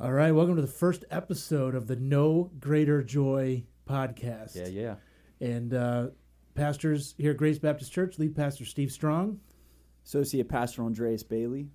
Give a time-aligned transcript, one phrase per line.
[0.00, 4.54] All right, welcome to the first episode of the No Greater Joy podcast.
[4.54, 4.94] Yeah, yeah.
[5.40, 6.06] And uh,
[6.54, 9.40] pastors here at Grace Baptist Church, lead pastor Steve Strong.
[10.06, 11.66] Associate Pastor Andreas Bailey.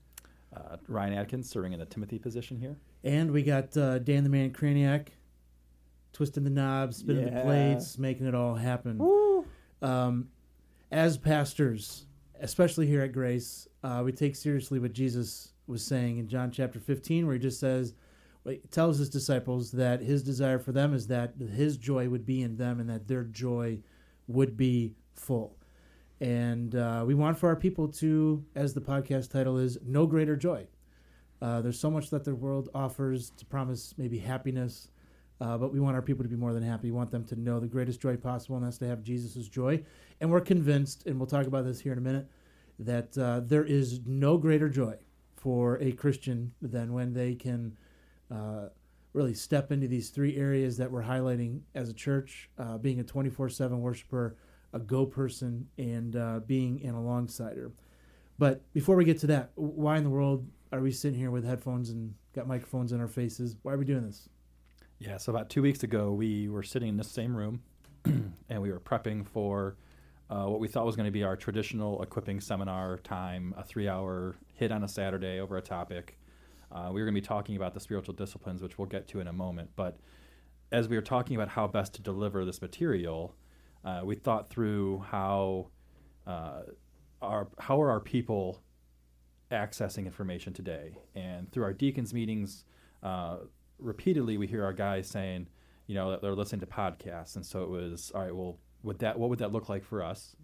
[0.55, 2.77] Uh, Ryan Atkins serving in the Timothy position here.
[3.03, 5.11] And we got uh, Dan the Man Craniac
[6.13, 9.43] twisting the knobs, spinning the plates, making it all happen.
[9.81, 10.29] Um,
[10.93, 12.05] as pastors,
[12.39, 16.79] especially here at Grace, uh, we take seriously what Jesus was saying in John chapter
[16.79, 18.02] 15, where he just says, well, he
[18.71, 22.57] tells his disciples that his desire for them is that his joy would be in
[22.57, 23.79] them and that their joy
[24.27, 25.55] would be full.
[26.19, 30.35] And uh, we want for our people to, as the podcast title is, no greater
[30.35, 30.67] joy.
[31.41, 34.89] Uh, there's so much that the world offers to promise maybe happiness,
[35.41, 36.91] uh, but we want our people to be more than happy.
[36.91, 39.83] We want them to know the greatest joy possible, and that's to have Jesus' joy.
[40.21, 42.27] And we're convinced, and we'll talk about this here in a minute,
[42.79, 44.95] that uh, there is no greater joy
[45.35, 47.75] for a Christian than when they can
[48.33, 48.69] uh,
[49.13, 53.03] really step into these three areas that we're highlighting as a church uh, being a
[53.03, 54.35] 24 7 worshiper,
[54.73, 57.71] a go person, and uh, being an alongsider.
[58.39, 61.45] But before we get to that, why in the world are we sitting here with
[61.45, 63.55] headphones and got microphones in our faces?
[63.61, 64.27] Why are we doing this?
[64.97, 67.61] Yeah, so about two weeks ago, we were sitting in the same room
[68.05, 69.75] and we were prepping for
[70.29, 73.87] uh, what we thought was going to be our traditional equipping seminar time, a three
[73.87, 76.17] hour hit on a Saturday over a topic.
[76.73, 79.19] Uh, we were going to be talking about the spiritual disciplines, which we'll get to
[79.19, 79.69] in a moment.
[79.75, 79.99] But
[80.71, 83.35] as we were talking about how best to deliver this material,
[83.85, 85.67] uh, we thought through how
[86.25, 86.61] uh,
[87.21, 88.61] our how are our people
[89.51, 92.65] accessing information today, and through our deacons meetings,
[93.03, 93.37] uh,
[93.77, 95.47] repeatedly we hear our guys saying,
[95.85, 98.35] you know, that they're listening to podcasts, and so it was all right.
[98.35, 100.35] Well, would that what would that look like for us?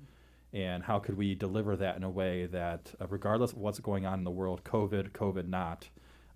[0.51, 4.07] And how could we deliver that in a way that, uh, regardless of what's going
[4.07, 5.89] on in the world, COVID, COVID not,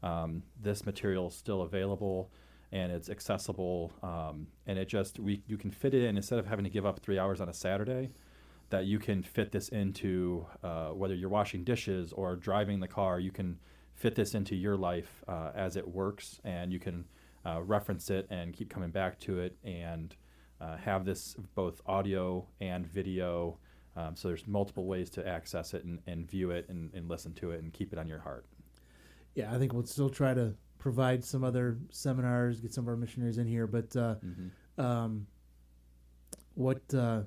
[0.03, 2.29] um, this material is still available
[2.71, 6.47] and it's accessible, um, and it just we you can fit it in instead of
[6.47, 8.09] having to give up three hours on a Saturday,
[8.71, 13.19] that you can fit this into uh, whether you're washing dishes or driving the car,
[13.19, 13.59] you can
[13.93, 17.05] fit this into your life uh, as it works, and you can
[17.45, 20.15] uh, reference it and keep coming back to it, and
[20.59, 23.59] uh, have this both audio and video.
[23.95, 27.33] Um, so there's multiple ways to access it and, and view it and, and listen
[27.35, 28.47] to it and keep it on your heart.
[29.35, 32.95] Yeah, I think we'll still try to provide some other seminars, get some of our
[32.97, 33.67] missionaries in here.
[33.67, 34.15] But uh,
[34.77, 35.27] um,
[36.55, 37.21] what uh,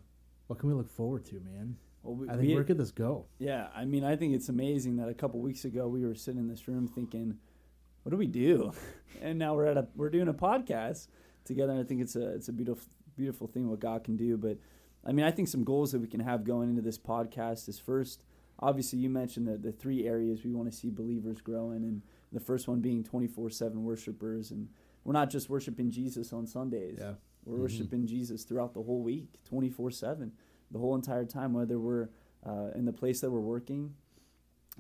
[0.47, 1.77] what can we look forward to, man?
[2.03, 3.27] Well, we, I think we- where could this go?
[3.39, 6.41] yeah, I mean, I think it's amazing that a couple weeks ago we were sitting
[6.41, 7.39] in this room thinking,
[8.03, 8.73] "What do we do?"
[9.23, 11.09] and now we're at a we're doing a podcast
[11.45, 11.73] together.
[11.73, 12.87] And I think it's a it's a beautiful
[13.17, 14.37] beautiful thing what God can do.
[14.37, 14.59] But
[15.05, 17.79] I mean, I think some goals that we can have going into this podcast is
[17.79, 18.23] first,
[18.59, 22.03] obviously, you mentioned the the three areas we want to see believers grow in, and
[22.33, 24.69] the first one being twenty four seven worshipers, and
[25.05, 26.99] we're not just worshiping Jesus on Sundays.
[27.01, 27.13] Yeah.
[27.47, 30.33] We're worshiping Jesus throughout the whole week, 24 7,
[30.73, 32.09] the whole entire time, whether we're
[32.45, 33.95] uh, in the place that we're working,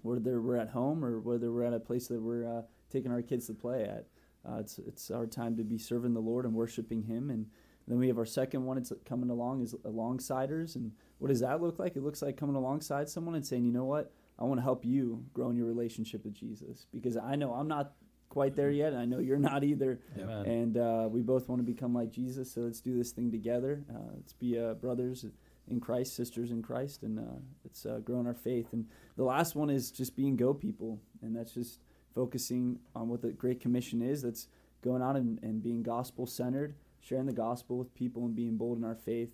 [0.02, 3.22] whether we're at home, or whether we're at a place that we're uh, taking our
[3.22, 4.06] kids to play at.
[4.44, 7.30] Uh, it's, it's our time to be serving the Lord and worshiping Him.
[7.30, 7.46] And
[7.88, 10.76] then we have our second one, it's coming along, is alongsiders.
[10.76, 11.96] And what does that look like?
[11.96, 14.12] It looks like coming alongside someone and saying, you know what?
[14.38, 17.68] I want to help you grow in your relationship with Jesus because I know I'm
[17.68, 17.92] not
[18.28, 20.00] quite there yet, and I know you're not either.
[20.18, 20.46] Amen.
[20.46, 23.84] And uh, we both want to become like Jesus, so let's do this thing together.
[23.88, 25.24] Uh, let's be uh, brothers
[25.68, 28.72] in Christ, sisters in Christ, and uh, let's uh, grow in our faith.
[28.72, 28.86] And
[29.16, 31.80] the last one is just being go people, and that's just
[32.14, 34.22] focusing on what the Great Commission is.
[34.22, 34.48] That's
[34.82, 36.74] going on and, and being gospel centered,
[37.06, 39.30] sharing the gospel with people, and being bold in our faith.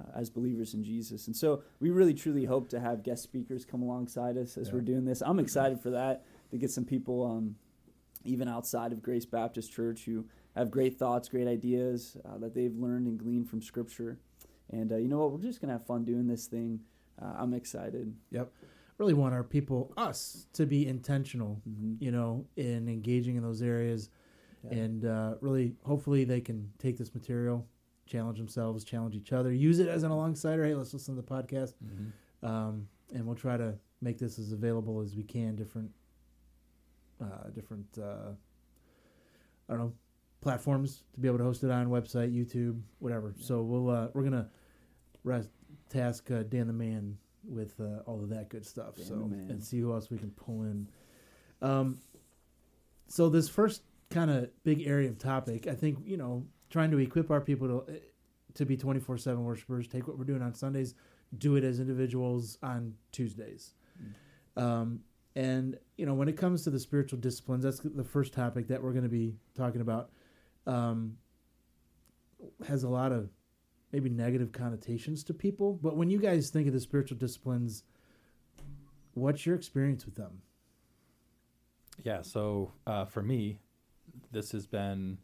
[0.00, 1.26] Uh, as believers in Jesus.
[1.26, 4.72] And so we really truly hope to have guest speakers come alongside us as Yeah.
[4.76, 5.20] we're doing this.
[5.20, 7.56] I'm excited for that to get some people um,
[8.24, 10.24] even outside of Grace Baptist Church who
[10.56, 14.18] have great thoughts, great ideas uh, that they've learned and gleaned from Scripture.
[14.70, 15.32] And uh, you know what?
[15.32, 16.80] We're just going to have fun doing this thing.
[17.20, 18.14] Uh, I'm excited.
[18.30, 18.50] Yep.
[18.96, 22.02] Really want our people, us, to be intentional, Mm-hmm.
[22.02, 24.08] you know, in engaging in those areas,
[24.64, 24.78] Yeah.
[24.78, 27.66] and uh, really, hopefully, they can take this material,
[28.06, 30.58] challenge themselves, challenge each other, use it as an alongside.
[30.58, 31.74] Or, hey, let's listen to the podcast.
[32.42, 35.54] um, and we'll try to make this as available as we can.
[35.56, 35.90] Different,
[37.20, 38.32] uh, different, uh,
[39.68, 39.92] I don't know,
[40.40, 43.34] platforms to be able to host it on website, YouTube, whatever.
[43.38, 44.48] So we'll uh, we're gonna
[45.24, 45.50] rest,
[45.88, 47.16] task uh, Dan the Man
[47.48, 48.96] with uh, all of that good stuff.
[48.96, 49.14] Dan so
[49.48, 50.88] and see who else we can pull in.
[51.60, 51.98] Um,
[53.08, 53.82] so this first
[54.12, 57.68] kind of big area of topic, I think you know, trying to equip our people
[57.68, 58.00] to
[58.54, 59.88] to be twenty four seven worshipers.
[59.88, 60.94] Take what we're doing on Sundays,
[61.38, 63.74] do it as individuals on Tuesdays.
[64.56, 65.00] Um,
[65.34, 68.82] And you know, when it comes to the spiritual disciplines, that's the first topic that
[68.82, 70.10] we're going to be talking about.
[70.66, 71.16] Um,
[72.66, 73.30] has a lot of
[73.92, 77.84] maybe negative connotations to people, but when you guys think of the spiritual disciplines,
[79.14, 80.42] what's your experience with them?
[82.02, 83.58] Yeah, so uh, for me,
[84.32, 85.18] this has been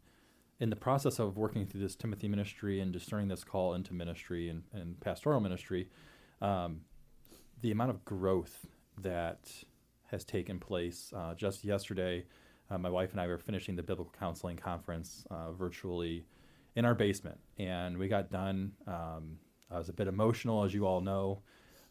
[0.59, 4.49] in the process of working through this Timothy ministry and discerning this call into ministry
[4.49, 5.89] and, and pastoral ministry,
[6.41, 6.81] um,
[7.61, 8.67] the amount of growth
[9.01, 9.49] that
[10.07, 11.13] has taken place.
[11.15, 12.25] Uh, just yesterday,
[12.69, 16.25] uh, my wife and I were finishing the biblical counseling conference uh, virtually
[16.75, 18.73] in our basement, and we got done.
[18.85, 19.37] Um,
[19.71, 21.41] I was a bit emotional, as you all know,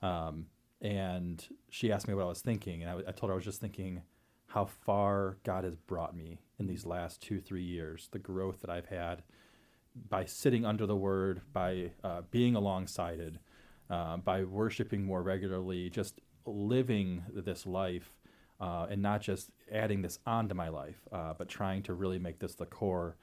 [0.02, 0.46] um,
[0.80, 3.44] and she asked me what I was thinking, and I, I told her I was
[3.44, 4.02] just thinking
[4.48, 8.70] how far God has brought me in these last two, three years, the growth that
[8.70, 9.22] I've had
[10.08, 13.36] by sitting under the Word, by uh, being alongside it,
[13.90, 18.14] uh, by worshiping more regularly, just living this life,
[18.60, 22.38] uh, and not just adding this onto my life, uh, but trying to really make
[22.38, 23.16] this the core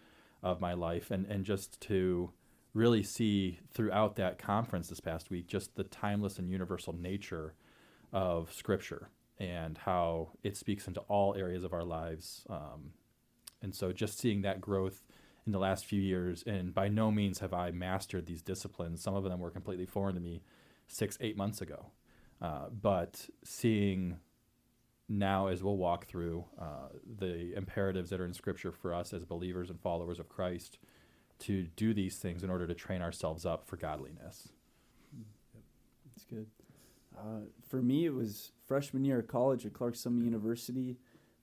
[0.43, 2.31] of my life, and and just to
[2.73, 7.55] really see throughout that conference this past week just the timeless and universal nature
[8.11, 12.45] of Scripture and how it speaks into all areas of our lives.
[12.49, 12.91] Um,
[13.61, 15.01] and so just seeing that growth
[15.45, 19.01] in the last few years, and by no means have I mastered these disciplines.
[19.01, 20.41] Some of them were completely foreign to me
[20.87, 21.87] six, eight months ago.
[22.41, 24.17] Uh, but seeing
[25.07, 26.89] now, as we'll walk through uh,
[27.19, 30.79] the imperatives that are in Scripture for us as believers and followers of Christ
[31.39, 34.49] to do these things in order to train ourselves up for godliness.
[36.05, 36.47] That's good.
[37.17, 40.97] Uh, for me, it was freshman year of college at Clarks Summit University.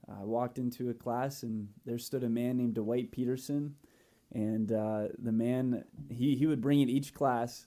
[0.08, 3.76] I walked into a class and there stood a man named Dwight Peterson,
[4.32, 7.66] and uh, the man he he would bring in each class.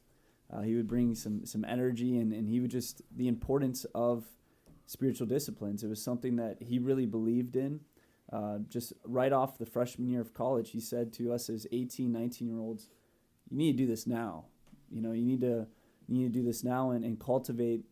[0.54, 4.26] Uh, he would bring some some energy and, and he would just the importance of
[4.86, 5.84] spiritual disciplines.
[5.84, 7.82] It was something that he really believed in.
[8.32, 12.12] Uh, just right off the freshman year of college, he said to us as 18,
[12.12, 12.90] 19 year olds,
[13.50, 14.46] "You need to do this now.
[14.90, 15.68] You know, you need to
[16.08, 17.86] you need to do this now and, and cultivate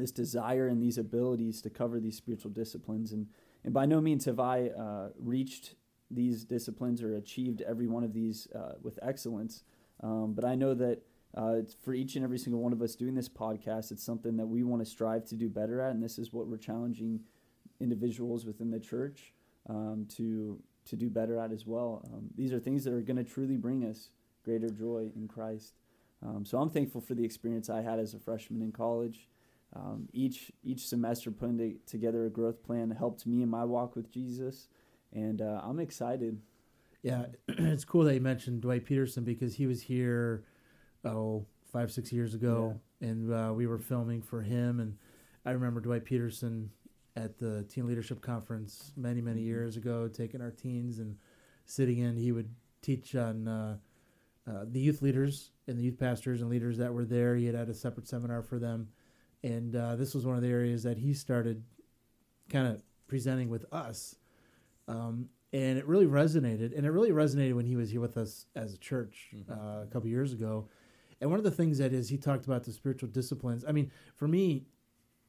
[0.00, 3.12] this desire and these abilities to cover these spiritual disciplines.
[3.12, 3.26] And,
[3.64, 5.74] and by no means have I uh, reached
[6.10, 9.64] these disciplines or achieved every one of these uh, with excellence.
[10.02, 11.02] Um, but I know that
[11.36, 14.46] uh, for each and every single one of us doing this podcast, it's something that
[14.46, 15.92] we want to strive to do better at.
[15.92, 17.20] And this is what we're challenging
[17.80, 19.32] individuals within the church
[19.68, 22.02] um, to, to do better at as well.
[22.12, 24.08] Um, these are things that are going to truly bring us
[24.44, 25.74] greater joy in Christ.
[26.26, 29.28] Um, so I'm thankful for the experience I had as a freshman in college.
[29.74, 33.94] Um, each each semester putting to, together a growth plan helped me in my walk
[33.94, 34.68] with Jesus,
[35.12, 36.40] and uh, I'm excited.
[37.02, 40.44] Yeah, it's cool that you mentioned Dwight Peterson because he was here,
[41.04, 43.08] oh, five six years ago, yeah.
[43.08, 44.96] and uh, we were filming for him, and
[45.46, 46.70] I remember Dwight Peterson
[47.14, 49.48] at the Teen Leadership Conference many many mm-hmm.
[49.48, 51.16] years ago, taking our teens and
[51.66, 52.16] sitting in.
[52.16, 52.50] He would
[52.82, 53.46] teach on.
[53.46, 53.76] Uh,
[54.50, 57.36] uh, the youth leaders and the youth pastors and leaders that were there.
[57.36, 58.88] He had had a separate seminar for them,
[59.42, 61.62] and uh, this was one of the areas that he started
[62.48, 64.16] kind of presenting with us.
[64.88, 68.46] Um, and it really resonated and it really resonated when he was here with us
[68.54, 69.52] as a church mm-hmm.
[69.52, 70.68] uh, a couple years ago.
[71.20, 73.64] And one of the things that is he talked about the spiritual disciplines.
[73.66, 74.64] I mean for me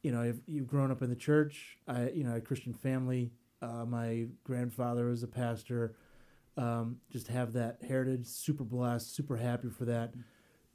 [0.04, 3.32] you know if you've grown up in the church i you know a christian family
[3.62, 5.94] uh, my grandfather was a pastor
[6.58, 10.12] um, just have that heritage super blessed super happy for that.
[10.12, 10.22] Mm-hmm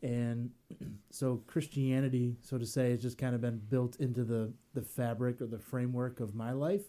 [0.06, 0.50] and
[1.10, 5.40] so Christianity, so to say, has just kind of been built into the the fabric
[5.40, 6.84] or the framework of my life,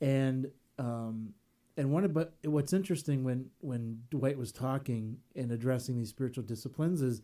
[0.00, 1.34] and um,
[1.76, 7.02] and one but what's interesting when when Dwight was talking and addressing these spiritual disciplines
[7.02, 7.20] is.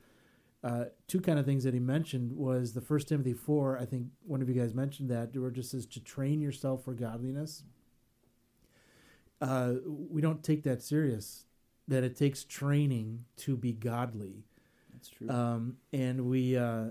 [0.65, 3.77] Uh, two kind of things that he mentioned was the First Timothy four.
[3.81, 6.85] I think one of you guys mentioned that, where it just says to train yourself
[6.85, 7.65] for godliness.
[9.41, 11.47] Uh, we don't take that serious.
[11.89, 14.45] That it takes training to be godly,
[15.03, 15.29] that's true.
[15.29, 16.91] Um, and we uh,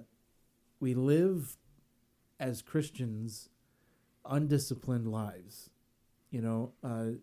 [0.80, 1.58] we live
[2.40, 3.50] as Christians
[4.26, 5.70] undisciplined lives.
[6.30, 7.18] You know, uh,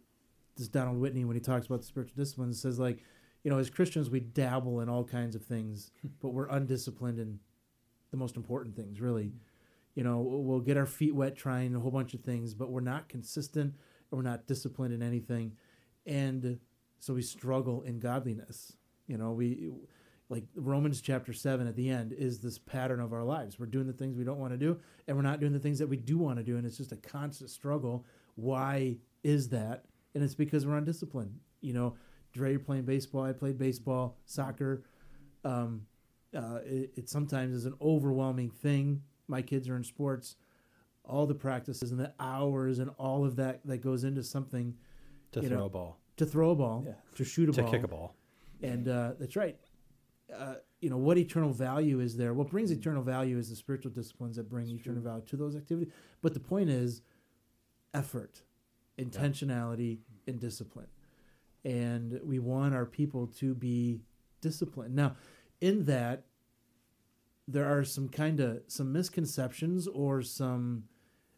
[0.56, 3.00] this Donald Whitney when he talks about the spiritual disciplines says like,
[3.44, 5.90] you know, as Christians we dabble in all kinds of things,
[6.20, 7.38] but we're undisciplined in
[8.10, 9.32] the most important things, really.
[9.94, 12.80] You know, we'll get our feet wet trying a whole bunch of things, but we're
[12.80, 13.74] not consistent
[14.10, 15.56] or we're not disciplined in anything.
[16.06, 16.60] And
[17.00, 18.76] so we struggle in godliness.
[19.08, 19.72] You know, we
[20.30, 23.58] like Romans chapter 7 at the end is this pattern of our lives.
[23.58, 25.78] We're doing the things we don't want to do and we're not doing the things
[25.78, 28.04] that we do want to do and it's just a constant struggle.
[28.34, 29.86] Why is that?
[30.14, 31.38] And it's because we're undisciplined.
[31.60, 31.96] You know,
[32.32, 33.24] Dre, you're playing baseball.
[33.24, 34.82] I played baseball, soccer.
[35.44, 35.86] Um,
[36.36, 39.02] uh, it, it sometimes is an overwhelming thing.
[39.28, 40.36] My kids are in sports.
[41.04, 44.74] all the practices and the hours and all of that that goes into something
[45.32, 46.92] to throw know, a ball, to throw a ball, Yeah.
[47.14, 48.14] to shoot a to ball, to kick a ball.
[48.62, 49.56] and uh, that's right.
[50.34, 52.34] Uh, you know what eternal value is there?
[52.34, 55.10] What brings eternal value is the spiritual disciplines that bring It's eternal true.
[55.10, 55.92] value to those activities.
[56.22, 57.02] But the point is,
[57.94, 58.42] effort,
[58.98, 60.88] intentionality, and discipline.
[61.64, 64.00] And we want our people to be
[64.40, 64.94] disciplined.
[64.94, 65.16] Now,
[65.60, 66.24] in that,
[67.46, 70.84] there are some kind of some misconceptions or some,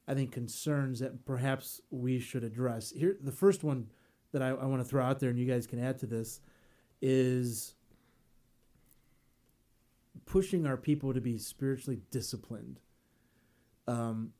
[0.09, 2.91] I think, concerns that perhaps we should address.
[2.91, 3.87] Here, the first one
[4.33, 6.41] that I, I want to throw out there, and you guys can add to this,
[7.01, 7.75] is
[10.31, 12.81] pushing our people to be spiritually disciplined.
[13.89, 14.33] Um,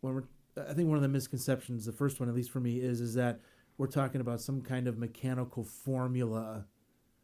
[0.00, 0.24] when we're,
[0.68, 3.14] I think one of the misconceptions, the first one, at least for me, is is
[3.14, 3.40] that
[3.78, 6.66] we're talking about some kind of mechanical formula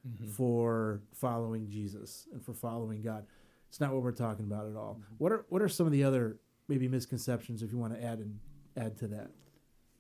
[0.09, 0.29] Mm-hmm.
[0.31, 3.27] for following Jesus and for following God.
[3.69, 5.01] It's not what we're talking about at all.
[5.19, 6.39] What are what are some of the other
[6.69, 8.39] maybe misconceptions if you want to add and
[8.77, 9.29] add to that?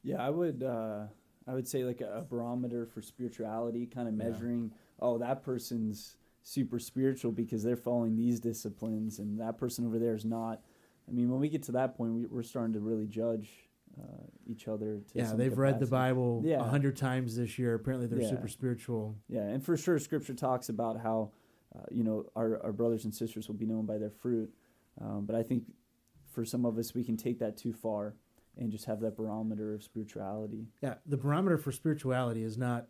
[0.04, 0.62] Yeah, I would.
[0.62, 1.06] Uh,
[1.48, 4.30] I would say like a, a barometer for spirituality, kind of Yeah.
[4.30, 4.72] measuring.
[5.00, 10.14] Oh, that person's super spiritual because they're following these disciplines, and that person over there
[10.14, 10.60] is not.
[11.08, 13.48] I mean, when we get to that point, we, we're starting to really judge
[13.98, 15.00] uh, each other.
[15.12, 15.86] To Yeah, they've read the.
[15.86, 16.68] Bible a Yeah.
[16.68, 17.74] hundred times this year.
[17.74, 18.30] Apparently, they're Yeah.
[18.30, 19.16] super spiritual.
[19.28, 21.32] Yeah, and for sure, Scripture talks about how,
[21.74, 24.52] uh, you know, our, our brothers and sisters will be known by their fruit.
[25.00, 25.64] Um, but I think
[26.26, 28.14] for some of us, we can take that too far
[28.56, 30.66] and just have that barometer of spirituality.
[30.82, 32.88] Yeah, the barometer for spirituality is not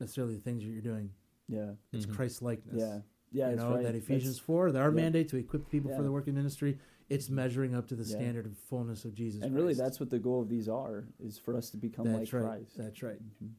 [0.00, 1.10] necessarily the things that you're doing.
[1.48, 2.14] Yeah, It's Mhm.
[2.14, 2.76] Christ likeness.
[2.78, 3.00] yeah,
[3.32, 3.50] yeah.
[3.50, 3.82] you know right.
[3.82, 4.94] that Ephesians That's- four, that our yeah.
[5.02, 5.98] mandate to equip people Yeah.
[5.98, 6.78] for the work of ministry.
[7.10, 8.16] It's measuring up to the Yeah.
[8.16, 9.42] standard of fullness of Jesus.
[9.42, 12.32] and really, that's what the goal of these are: is for us to become that's
[12.32, 12.48] like right.
[12.60, 12.76] Christ.
[12.78, 13.20] That's right.
[13.42, 13.50] Mhm.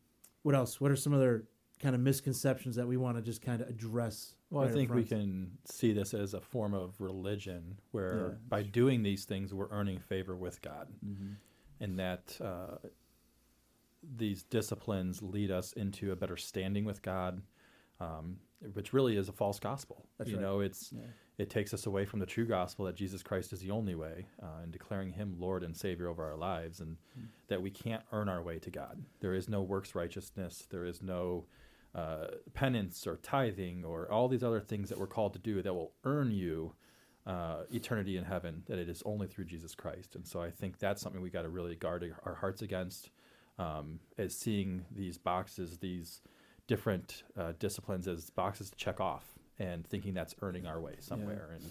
[0.42, 0.82] What else?
[0.82, 1.48] What are some other
[1.80, 4.36] kind of misconceptions that we want to just kind of address?
[4.50, 8.38] Well, right I think we can see this as a form of religion where Yeah.
[8.48, 10.88] by doing these things, we're earning favor with God.
[11.06, 11.36] Mhm.
[11.82, 12.78] and that uh,
[14.02, 17.42] these disciplines lead us into a better standing with God,
[18.00, 18.38] um,
[18.74, 20.06] which really is a false gospel.
[20.18, 20.42] That's you right.
[20.44, 21.02] know, it's Yeah.
[21.38, 24.28] it takes us away from the true gospel that Jesus Christ is the only way,
[24.42, 27.28] uh, and declaring Him Lord and Savior over our lives, and Mm.
[27.48, 29.04] that we can't earn our way to God.
[29.20, 30.66] There is no works righteousness.
[30.70, 31.46] There is no
[31.94, 35.74] uh, penance or tithing or all these other things that we're called to do that
[35.74, 36.74] will earn you
[37.26, 38.64] uh, eternity in heaven.
[38.68, 40.14] That it is only through Jesus Christ.
[40.16, 43.10] And so I think that's something we got to really guard our hearts against.
[43.58, 46.22] Um, is seeing these boxes, these
[46.68, 49.26] different uh, disciplines as boxes to check off,
[49.60, 51.64] and thinking that's earning our way somewhere, and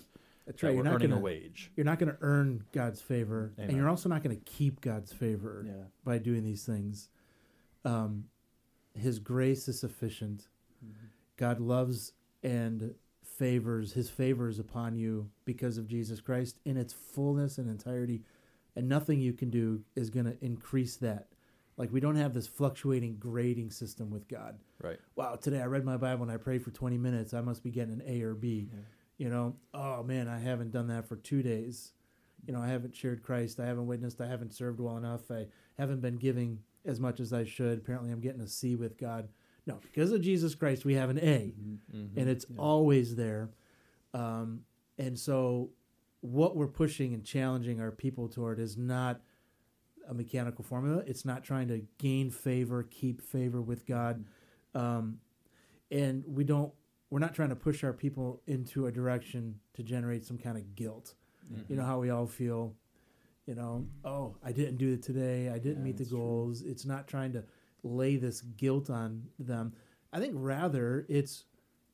[0.46, 0.74] That's that right.
[0.74, 1.70] You're not earning gonna a wage.
[1.76, 5.12] you're not going to earn God's favor, and you're also not going to keep God's
[5.12, 5.72] favor Yeah.
[6.04, 7.08] by doing these things.
[7.84, 8.24] Um,
[8.94, 10.48] his grace is sufficient.
[10.84, 10.92] Mhm.
[11.36, 17.58] God loves and favors his favors upon you because of Jesus Christ in its fullness
[17.58, 18.22] and entirety
[18.76, 21.28] and nothing you can do is going to increase that
[21.76, 24.98] like we don't have this fluctuating grading system with God Right.
[25.16, 27.70] wow today I read my Bible and I prayed for 20 minutes I must be
[27.70, 28.78] getting an A or B Yeah.
[29.18, 31.92] you know oh man I haven't done that for 2 days
[32.46, 35.46] you know I haven't shared Christ I haven't witnessed I haven't served well enough I
[35.78, 39.28] haven't been giving as much as I should apparently I'm getting a C with God
[39.66, 41.78] no because of Jesus Christ we have an A Mhm.
[41.94, 42.08] Mhm.
[42.16, 42.56] and it's Yeah.
[42.58, 43.50] always there.
[44.12, 44.64] Um,
[44.98, 45.70] and so,
[46.20, 49.20] what we're pushing and challenging our people toward is not
[50.08, 51.02] a mechanical formula.
[51.06, 54.24] It's not trying to gain favor, keep favor with God,
[54.74, 55.18] um,
[55.90, 56.72] and we don't.
[57.10, 60.74] We're not trying to push our people into a direction to generate some kind of
[60.74, 61.14] guilt.
[61.68, 62.74] You know how we all feel.
[63.46, 65.50] You know, oh, I didn't do it today.
[65.50, 66.18] I didn't Yeah, meet the that's true.
[66.18, 66.62] goals.
[66.62, 67.44] It's not trying to
[67.82, 69.74] lay this guilt on them.
[70.12, 71.44] I think rather it's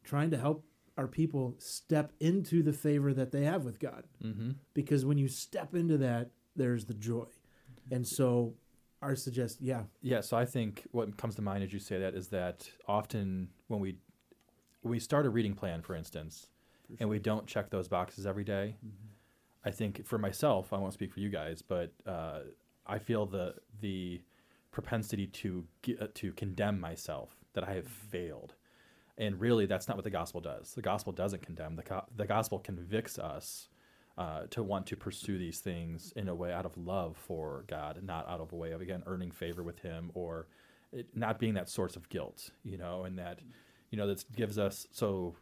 [0.04, 0.64] trying to help
[0.96, 4.04] our people step into the favor that they have with God.
[4.22, 4.50] Mm-hmm.
[4.74, 7.26] Because when you step into that, there's the joy.
[7.90, 8.54] And so
[9.02, 12.14] our suggest, yeah, Yeah, so I think what comes to mind as you say that
[12.14, 13.96] is that often when we
[14.82, 16.48] when we start a reading plan, for instance,
[16.88, 19.08] For and we don't check those boxes every day, Mhm.
[19.64, 22.40] I think for myself, I won't speak for you guys, but uh,
[22.86, 24.22] I feel the the
[24.70, 25.66] propensity to
[26.00, 28.54] uh, to condemn myself that I have failed,
[29.18, 30.74] and really that's not what the gospel does.
[30.74, 31.76] The gospel doesn't condemn.
[31.76, 33.69] The co- the gospel convicts us
[34.20, 38.00] uh, to want to pursue these things in a way out of love for God,
[38.04, 40.46] not out of a way of again earning favor with Him or
[41.14, 43.38] not being that source of guilt, you know, and that
[43.90, 45.34] you know that gives us so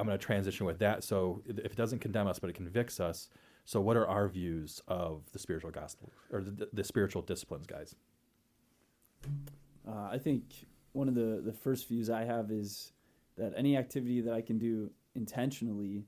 [0.00, 1.04] I'm going to transition with that.
[1.04, 3.28] So if it doesn't condemn us, but it convicts us,
[3.64, 7.94] so what are our views of the spiritual gospel or the, the spiritual disciplines, guys?
[9.86, 12.90] Uh, I think one of the, the first views I have is
[13.38, 16.04] that any activity that I can do intentionally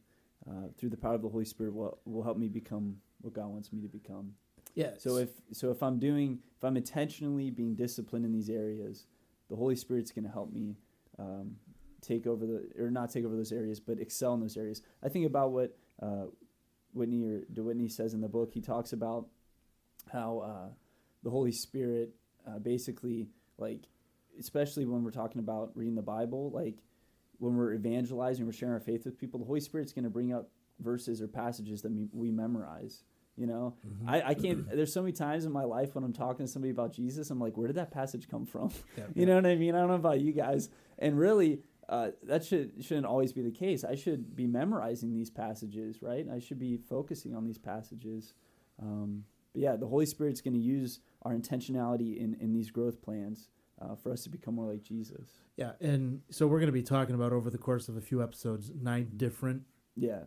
[0.48, 3.48] uh, through the power of the Holy Spirit will, will help me become what God
[3.48, 4.32] wants me to become.
[4.74, 4.90] Yeah.
[4.98, 9.06] So if so if I'm doing if I'm intentionally being disciplined in these areas,
[9.48, 10.76] the Holy Spirit's going to help me
[11.18, 11.56] um,
[12.00, 14.82] take over the or not take over those areas, but excel in those areas.
[15.02, 16.26] I think about what uh,
[16.92, 18.52] Whitney or DeWhitney says in the book.
[18.52, 19.26] He talks about
[20.12, 20.72] how uh,
[21.22, 22.14] the Holy Spirit
[22.46, 23.82] uh, basically like,
[24.38, 26.76] especially when we're talking about reading the Bible, like
[27.44, 29.38] when we're evangelizing, we're sharing our faith with people.
[29.38, 33.04] The Holy Spirit's going to bring up verses or passages that we, we memorize.
[33.36, 34.08] You know, Mhm.
[34.08, 34.68] I, I can't.
[34.70, 37.40] There's so many times in my life when I'm talking to somebody about Jesus, I'm
[37.40, 38.70] like, where did that passage come from?
[38.96, 39.04] Yeah.
[39.14, 39.74] You know what I mean?
[39.74, 40.68] I don't know about you guys.
[41.00, 43.82] And really, uh, that should shouldn't always be the case.
[43.84, 46.26] I should be memorizing these passages, right?
[46.32, 48.34] I should be focusing on these passages.
[48.80, 53.02] Um, but yeah, the Holy Spirit's going to use our intentionality in in these growth
[53.02, 53.48] plans
[53.84, 55.28] uh, for us to become more like Jesus.
[55.56, 58.22] Yeah, and so we're going to be talking about over the course of a few
[58.22, 59.62] episodes nine different
[59.96, 60.24] Yeah.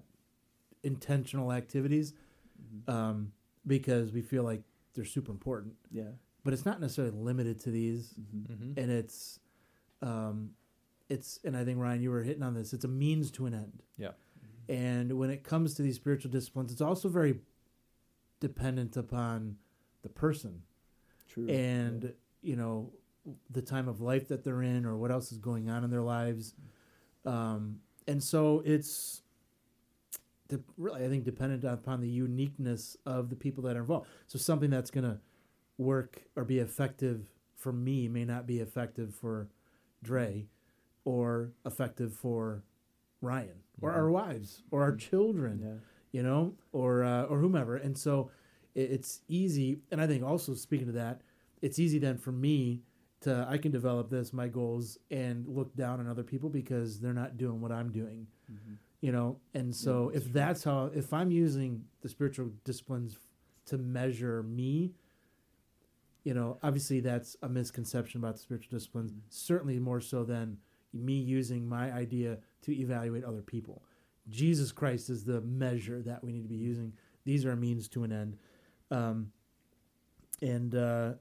[0.83, 2.13] intentional activities
[2.61, 2.89] Mhm.
[2.93, 3.31] um,
[3.65, 5.75] because we feel like they're super important.
[5.91, 6.11] Yeah.
[6.43, 8.79] But it's not necessarily limited to these, hmm Mm-hmm.
[8.79, 9.39] and it's,
[10.01, 10.55] um,
[11.09, 12.73] it's, and I think Ryan, you were hitting on this.
[12.73, 13.83] It's a means to an end.
[13.97, 14.11] Yeah.
[14.69, 17.41] And when it comes to these spiritual disciplines, it's also very
[18.39, 19.57] dependent upon
[20.03, 20.61] the person
[21.27, 21.47] True.
[21.49, 22.93] and you know
[23.49, 26.01] the time of life that they're in or what else is going on in their
[26.01, 26.53] lives
[27.25, 29.21] um, and so it's
[30.47, 34.37] de- really i think dependent upon the uniqueness of the people that are involved so
[34.37, 35.17] something that's going to
[35.77, 39.47] work or be effective for me may not be effective for
[40.03, 40.47] dre
[41.05, 42.63] or effective for
[43.21, 45.73] ryan or our wives or our children yeah.
[46.11, 47.75] you know, or uh, or whomever.
[47.75, 48.31] And so
[48.75, 49.79] it, it's easy.
[49.91, 51.21] And I think also speaking to that,
[51.61, 52.81] it's easy then for me
[53.21, 57.13] to I can develop this my goals and look down on other people because they're
[57.13, 59.39] not doing what I'm doing, hmm you know.
[59.53, 63.17] And so that's if that's how if I'm using the spiritual disciplines
[63.67, 64.93] to measure me.
[66.23, 69.13] You know, obviously that's a misconception about the spiritual disciplines.
[69.13, 69.19] Mhm.
[69.29, 70.57] Certainly more so than
[70.93, 73.83] me using my idea to evaluate other people.
[74.27, 76.93] Jesus Christ is the measure that we need to be using.
[77.23, 78.37] These are means to an end.
[78.91, 79.31] Um,
[80.41, 81.13] and, uh,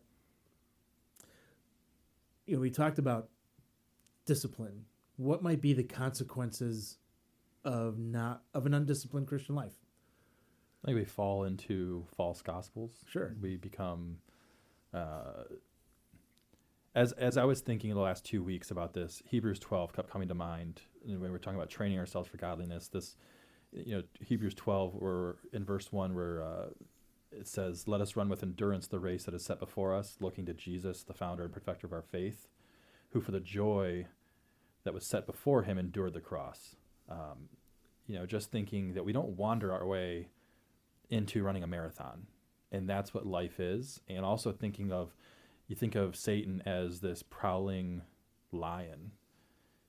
[2.46, 3.28] you know, we talked about
[4.24, 4.85] discipline.
[5.16, 6.98] What might be the consequences
[7.64, 9.74] of not of an undisciplined Christian life?
[10.85, 12.92] I think we fall into false gospels.
[13.09, 13.35] Sure.
[13.40, 14.18] We become,
[14.94, 15.44] uh,
[16.94, 20.28] as as I was thinking the last two weeks about this, Hebrews twelve kept coming
[20.28, 22.88] to mind when we were talking about training ourselves for godliness.
[22.88, 23.16] This,
[23.72, 26.66] you know, Hebrews twelve, where in verse one, where uh,
[27.37, 30.46] it says, "Let us run with endurance the race that is set before us, looking
[30.46, 32.49] to Jesus, the founder and perfecter of our faith,
[33.11, 34.07] who for the joy
[34.85, 36.77] that was set before him endured the cross."
[37.09, 37.49] Um,
[38.07, 40.29] you know, just thinking that we don't wander our way
[41.11, 42.27] into running a marathon
[42.72, 45.14] and that's what life is and also thinking of
[45.68, 48.03] you think of satan as this prowling
[48.53, 49.12] lion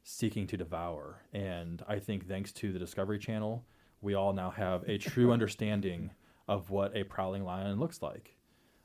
[0.03, 3.65] seeking to devour and i think thanks to the discovery channel
[4.01, 6.11] we all now have a true understanding
[6.47, 8.35] of what a prowling lion looks like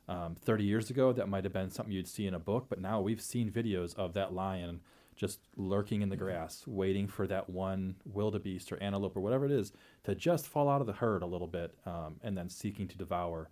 [0.08, 2.80] um, 30 years ago that might have been something you'd see in a book but
[2.80, 4.80] now we've seen videos of that lion
[5.16, 9.52] just lurking in the grass waiting for that one wildebeest or antelope or whatever it
[9.52, 9.72] is
[10.04, 12.96] to just fall out of the herd a little bit um, and then seeking to
[12.96, 13.50] devour.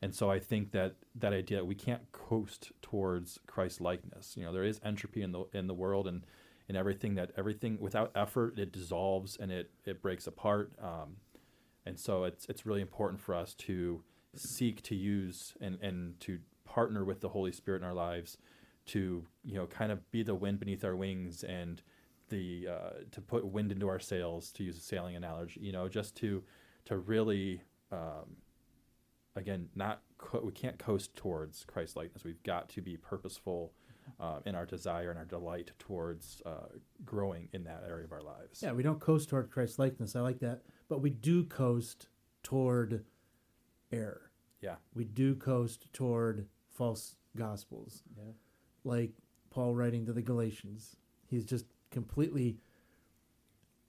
[0.00, 4.36] And so I think that that idea we can't coast towards Christ likeness.
[4.36, 6.22] You know, there is entropy in the in the world and
[6.68, 10.72] in everything that everything without effort it dissolves and it it breaks apart.
[10.82, 11.16] Um,
[11.86, 14.02] and so it's it's really important for us to
[14.34, 18.38] seek to use and and to partner with the Holy Spirit in our lives
[18.86, 21.82] to you know kind of be the wind beneath our wings and
[22.28, 25.88] the uh, to put wind into our sails to use a sailing analogy you know
[25.88, 26.42] just to
[26.84, 28.36] to really um,
[29.36, 33.72] again not co- we can't coast towards christ likeness we've got to be purposeful
[34.18, 36.66] uh, in our desire and our delight towards uh,
[37.04, 40.16] growing in that area of our lives Yeah, we don't coast toward Christ likeness.
[40.16, 40.62] I like that.
[40.92, 42.08] But we do coast
[42.42, 43.02] toward
[43.90, 44.30] error.
[44.60, 48.02] yeah We do coast toward false gospels.
[48.14, 48.32] Yeah.
[48.84, 49.12] Like
[49.48, 50.94] Paul writing to the Galatians.
[51.30, 52.58] He's just completely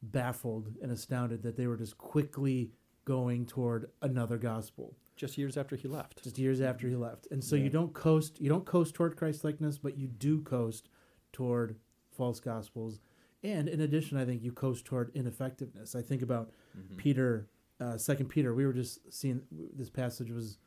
[0.02, 2.72] baffled and astounded that they were just quickly
[3.04, 7.28] going toward another gospel just years after he left just years after he left.
[7.32, 7.66] And so Yeah.
[7.66, 10.88] you don't coast you don't coast toward Christ likeness, but you do coast
[11.34, 11.76] toward
[12.12, 13.02] false gospels.
[13.44, 15.96] And in addition, I think you coast toward ineffectiveness.
[15.96, 16.98] I think about Mhm.
[16.98, 17.48] Peter,
[17.80, 18.54] uh, Second Peter.
[18.54, 20.58] We were just seeing this passage was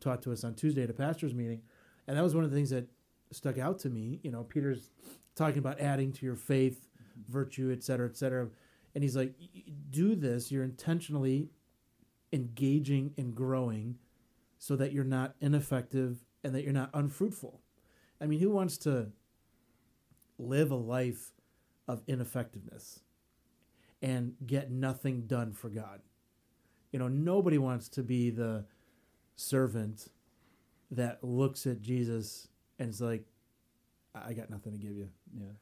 [0.00, 1.62] taught to us on Tuesday at a pastors' meeting,
[2.06, 2.88] and that was one of the things that
[3.30, 4.20] stuck out to me.
[4.22, 4.90] You know, Peter's
[5.34, 6.88] talking about adding to your faith,
[7.28, 8.50] virtue, et cetera, et cetera,
[8.94, 10.50] and he's like, "Y- y- "Do this.
[10.50, 11.50] You're intentionally
[12.32, 13.98] engaging and growing
[14.58, 17.60] so that you're not ineffective and that you're not unfruitful.
[18.20, 19.12] I mean, who wants to
[20.38, 21.32] live a life
[21.86, 23.02] of ineffectiveness
[24.02, 26.00] and get nothing done for God?
[26.90, 28.66] You know, nobody wants to be the
[29.36, 30.08] servant
[30.90, 33.24] that looks at Jesus and is like,
[34.14, 35.08] I got nothing to give you.
[35.34, 35.52] Yeah.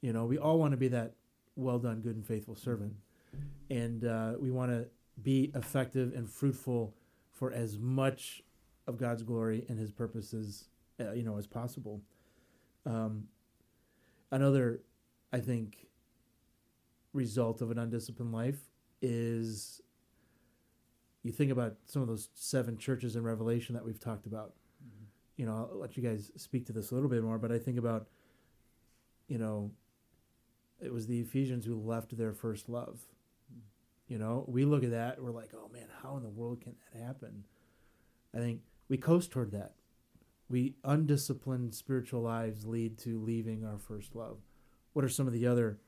[0.00, 1.12] You know, we all want to be that
[1.56, 2.94] well done, good and faithful servant.
[3.70, 4.86] And uh, we want to
[5.22, 6.94] be effective and fruitful
[7.32, 8.42] for as much
[8.86, 10.64] of God's glory and his purposes,
[11.00, 12.00] uh, you know, as possible.
[12.84, 13.28] Um,
[14.30, 14.80] another,
[15.32, 15.86] I think,
[17.14, 18.58] result of an undisciplined life
[19.00, 19.80] is
[21.22, 24.52] you think about some of those seven churches in Revelation that we've talked about.
[24.84, 25.04] Mm-hmm.
[25.36, 27.58] You know, I'll let you guys speak to this a little bit more, but I
[27.58, 28.08] think about,
[29.26, 29.70] you know,
[30.82, 33.00] it was the Ephesians who left their first love.
[34.06, 36.74] You know, we look at that, we're like, oh man, how in the world can
[36.92, 37.44] that happen?
[38.34, 39.72] I think we coast toward that.
[40.50, 44.38] We undisciplined spiritual lives lead to leaving our first love.
[44.92, 45.78] What are some of the other?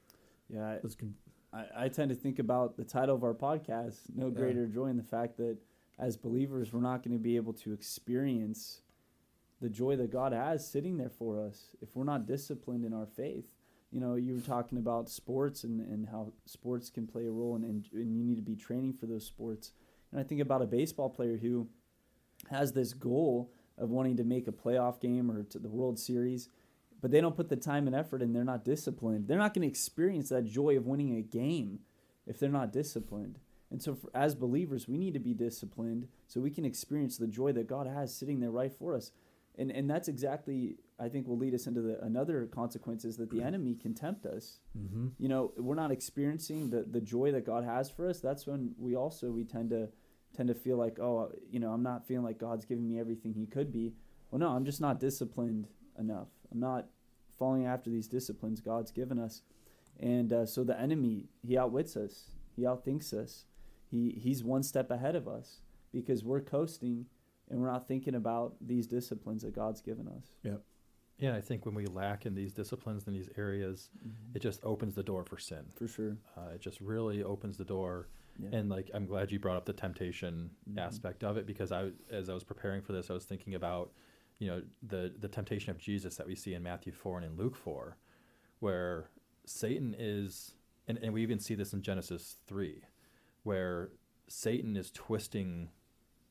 [0.53, 0.77] Yeah.
[0.77, 1.15] I, con-
[1.53, 4.39] I, I tend to think about the title of our podcast, No Yeah.
[4.39, 5.57] Greater Joy, and the fact that
[5.99, 8.83] as believers, we're not going to be able to experience
[9.61, 13.07] the joy that God has sitting there for us if we're not disciplined in our
[13.07, 13.47] faith.
[13.91, 17.55] You know, you were talking about sports and, and how sports can play a role,
[17.55, 19.73] and, and, and you need to be training for those sports.
[20.13, 21.69] And I think about a baseball player who
[22.51, 26.49] has this goal of wanting to make a playoff game or to the World Series,
[27.01, 29.29] but they don't put the time and effort and they're not disciplined.
[29.29, 31.81] They're not going to experience that joy of winning a game
[32.27, 33.39] if they're not disciplined.
[33.71, 37.27] And so, for, as believers, we need to be disciplined so we can experience the
[37.27, 39.11] joy that God has sitting there right for us.
[39.59, 43.31] And, and that's exactly, I think, will lead us into the, another consequence is that
[43.31, 44.59] the enemy can tempt us.
[44.79, 45.09] mm-hmm.
[45.19, 48.21] You know, we're not experiencing the, the joy that God has for us.
[48.21, 49.89] That's when we also we tend to
[50.37, 53.33] tend to feel like, oh, you know, I'm not feeling like God's giving me everything
[53.33, 53.95] He could be.
[54.31, 56.29] Well, no, I'm just not disciplined enough.
[56.53, 56.87] I'm not
[57.39, 59.43] falling after these disciplines God's given us,
[60.01, 62.31] and uh, so the enemy he outwits us.
[62.55, 63.45] He outthinks us.
[63.91, 65.61] He he's one step ahead of us
[65.93, 67.07] because we're coasting
[67.51, 70.35] and we're not thinking about these disciplines that God's given us.
[70.43, 70.57] Yeah,
[71.19, 71.37] Yeah.
[71.37, 73.91] I think when we lack in these disciplines in these areas,
[74.35, 75.65] it just opens the door for sin.
[75.77, 76.17] For sure.
[76.37, 78.09] Uh, it just really opens the door.
[78.39, 78.49] Yeah.
[78.59, 80.79] And like, I'm glad you brought up the temptation Mhm.
[80.79, 83.93] aspect of it because I, as I was preparing for this, I was thinking about,
[84.39, 87.37] you know, the the temptation of Jesus that we see in Matthew four and in
[87.37, 87.97] Luke four,
[88.61, 89.09] where
[89.45, 90.55] Satan is,
[90.89, 92.83] and, and we even see this in Genesis three,
[93.45, 93.91] where
[94.29, 95.71] Satan is twisting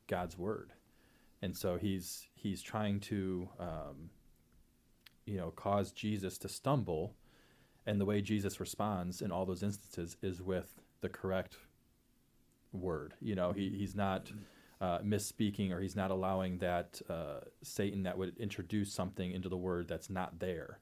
[0.06, 0.72] God's word,
[1.42, 4.10] and so he's he's trying to, um,
[5.24, 7.14] you know, cause Jesus to stumble,
[7.86, 11.56] and the way Jesus responds in all those instances is with the correct
[12.72, 13.14] word.
[13.20, 14.30] You know, he, he's not
[14.80, 19.56] uh, misspeaking or he's not allowing that uh, Satan that would introduce something into the
[19.56, 20.80] word that's not there.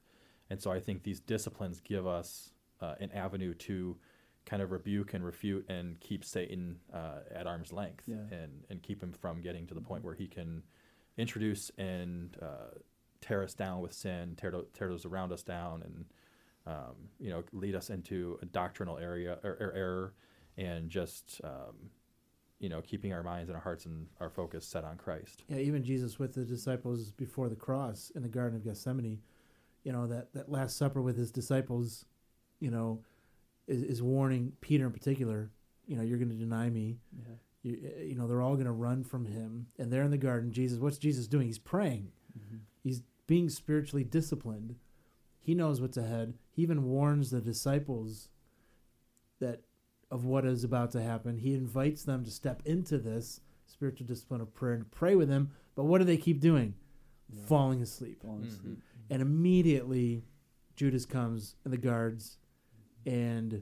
[0.49, 3.97] And so I think these disciplines give us uh, an avenue to
[4.45, 8.17] kind of rebuke and refute and keep Satan uh, at arm's length Yeah.
[8.31, 10.61] and, and keep him from getting to the point where he can
[11.17, 12.77] introduce and uh,
[13.21, 16.05] tear us down with sin, tear, tear those around us down, and
[16.67, 20.13] um, you know lead us into a doctrinal area or, or error,
[20.57, 21.89] and just um,
[22.59, 25.43] you know keeping our minds and our hearts and our focus set on Christ.
[25.47, 29.19] Yeah, even Jesus with the disciples before the cross in the Garden of Gethsemane,
[29.83, 32.05] you know, that, that Last Supper with his disciples,
[32.59, 33.03] you know,
[33.67, 35.51] is, is warning Peter in particular,
[35.87, 36.97] you know, you're going to deny me.
[37.17, 37.35] Yeah.
[37.63, 39.67] You, you know, they're all going to run from him.
[39.77, 40.51] And they're in the garden.
[40.51, 41.47] Jesus, what's Jesus doing?
[41.47, 42.11] He's praying.
[42.37, 42.59] Mhm.
[42.83, 44.75] He's being spiritually disciplined.
[45.39, 46.33] He knows what's ahead.
[46.51, 48.34] He even warns the disciples that
[50.15, 51.37] of what is about to happen.
[51.37, 55.51] He invites them to step into this spiritual discipline of prayer and pray with him.
[55.75, 56.73] But what do they keep doing?
[57.29, 57.43] Yeah.
[57.45, 58.21] Falling asleep.
[58.21, 58.47] Falling Mhm.
[58.47, 58.81] asleep.
[59.09, 60.23] And immediately
[60.77, 62.37] Judas comes and the guards
[63.05, 63.61] and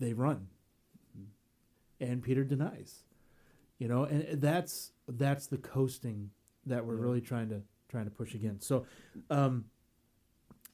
[0.00, 0.48] they run.
[2.00, 3.04] And Peter denies.
[3.78, 6.30] You know, and that's that's the coasting
[6.66, 7.02] that we're Yeah.
[7.02, 8.66] really trying to trying to push against.
[8.66, 8.84] So
[9.30, 9.66] um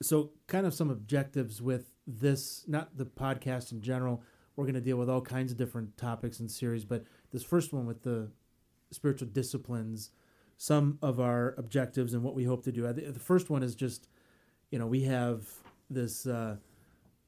[0.02, 4.22] so kind of some objectives with this not the podcast in general.
[4.56, 7.72] We're going to deal with all kinds of different topics and series, but this first
[7.72, 8.30] one with the
[8.90, 10.10] spiritual disciplines
[10.58, 12.92] some of our objectives and what we hope to do.
[12.92, 14.08] The first one is just,
[14.70, 15.46] you know, we have
[15.88, 16.56] this uh,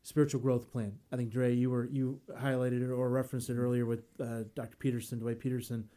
[0.02, 0.98] spiritual growth plan.
[1.12, 4.76] I think Dre, you were you highlighted it or referenced it earlier with uh, Dr.
[4.78, 5.88] Peterson, Dwight Peterson.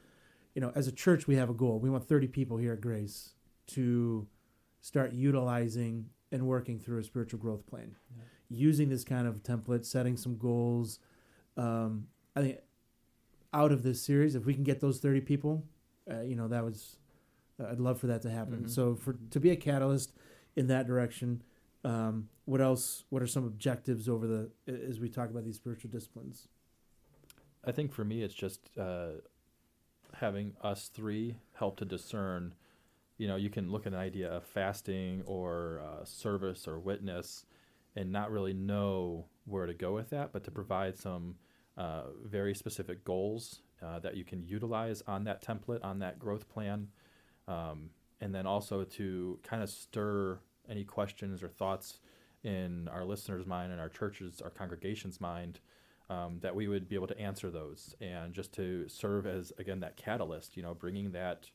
[0.53, 1.79] You know, as a church, we have a goal.
[1.79, 3.31] We want 30 people here at Grace
[3.67, 4.27] to
[4.81, 8.23] start utilizing and working through a spiritual growth plan, Yeah.
[8.49, 10.99] using this kind of template, setting some goals.
[11.55, 12.59] Um, I think
[13.53, 14.33] out of this series.
[14.33, 15.63] If we can get those 30 people,
[16.09, 16.97] uh, you know, that was,
[17.59, 18.63] uh, I'd love for that to happen.
[18.63, 18.69] Mhm.
[18.69, 20.11] So for to be a catalyst
[20.55, 21.43] in that direction,
[21.83, 23.05] um, what else?
[23.09, 26.47] What are some objectives over the as we talk about these spiritual disciplines?
[27.63, 29.21] I think for me, it's just uh,
[30.15, 32.55] having us three help to discern.
[33.23, 37.45] You know, you can look at an idea of fasting or uh, service or witness
[37.95, 41.35] and not really know where to go with that, but to provide some
[41.77, 46.49] uh, very specific goals uh, that you can utilize on that template, on that growth
[46.49, 46.89] plan.
[47.47, 51.99] Um, and then also to kind of stir any questions or thoughts
[52.43, 55.61] in our listeners' mind and our churches, our congregation's mind
[56.09, 59.79] um, that we would be able to answer those and just to serve as again
[59.79, 61.49] that catalyst you know bringing that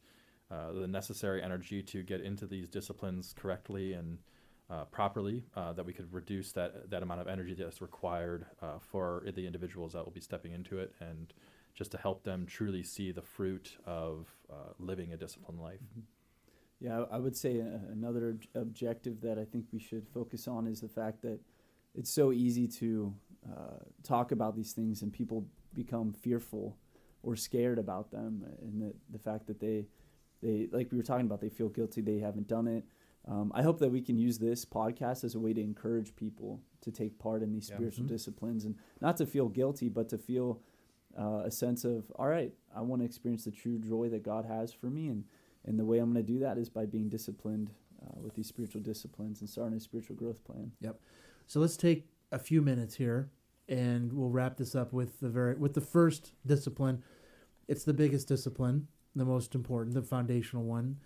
[0.51, 4.19] uh, the necessary energy to get into these disciplines correctly and
[4.71, 8.79] uh, properly uh, that we could reduce that that amount of energy that's required uh,
[8.79, 11.33] for the individuals that will be stepping into it and
[11.75, 15.81] just to help them truly see the fruit of uh, living a disciplined life.
[16.81, 20.81] Yeah, I would say another ob- objective that I think we should focus on is
[20.81, 21.41] the fact that
[21.95, 23.15] it's so easy to
[24.03, 26.77] talk about these things and people become fearful
[27.23, 29.87] or scared about them, and the the fact that they
[30.43, 32.85] they like we were talking about they feel guilty they haven't done it.
[33.27, 36.63] Um, I hope that we can use this podcast as a way to encourage people
[36.81, 37.77] to take part in these Yeah.
[37.77, 38.09] spiritual Mhm.
[38.09, 40.63] disciplines and not to feel guilty, but to feel
[41.17, 44.45] uh, a sense of all right, I want to experience the true joy that God
[44.45, 45.25] has for me, and
[45.65, 47.71] and the way I'm going to do that is by being disciplined
[48.01, 50.71] uh, with these spiritual disciplines and starting a spiritual growth plan.
[50.81, 51.01] Yep.
[51.47, 53.31] So let's take a few minutes here,
[53.69, 57.03] and we'll wrap this up with the very with the first discipline.
[57.67, 60.99] It's the biggest discipline, the most important, the foundational one.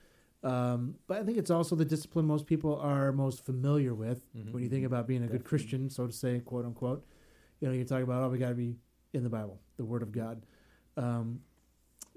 [0.42, 4.52] Um, but I think it's also the discipline most people are most familiar with Mhm.
[4.52, 7.06] when you think about being a good Christian, so to say, quote unquote.
[7.60, 8.76] You know, you talk about oh, we got to be
[9.12, 10.44] in the Bible, the Word of God.
[10.96, 11.42] Um,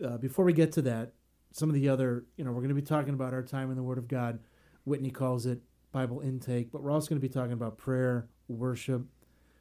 [0.04, 1.14] uh, before we get to that,
[1.52, 3.78] some of the other, you know, we're going to be talking about our time in
[3.78, 4.40] the Word of God.
[4.86, 9.06] Whitney calls it Bible intake, but we're also going to be talking about prayer, worship,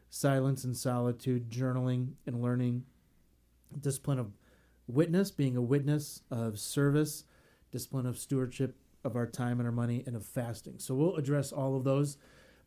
[0.09, 2.85] silence and solitude, journaling and learning,
[3.81, 4.33] discipline of
[4.87, 7.25] witness, being a witness of service,
[7.71, 10.79] discipline of stewardship of our time and our money, and of fasting.
[10.79, 12.17] So we'll address all of those.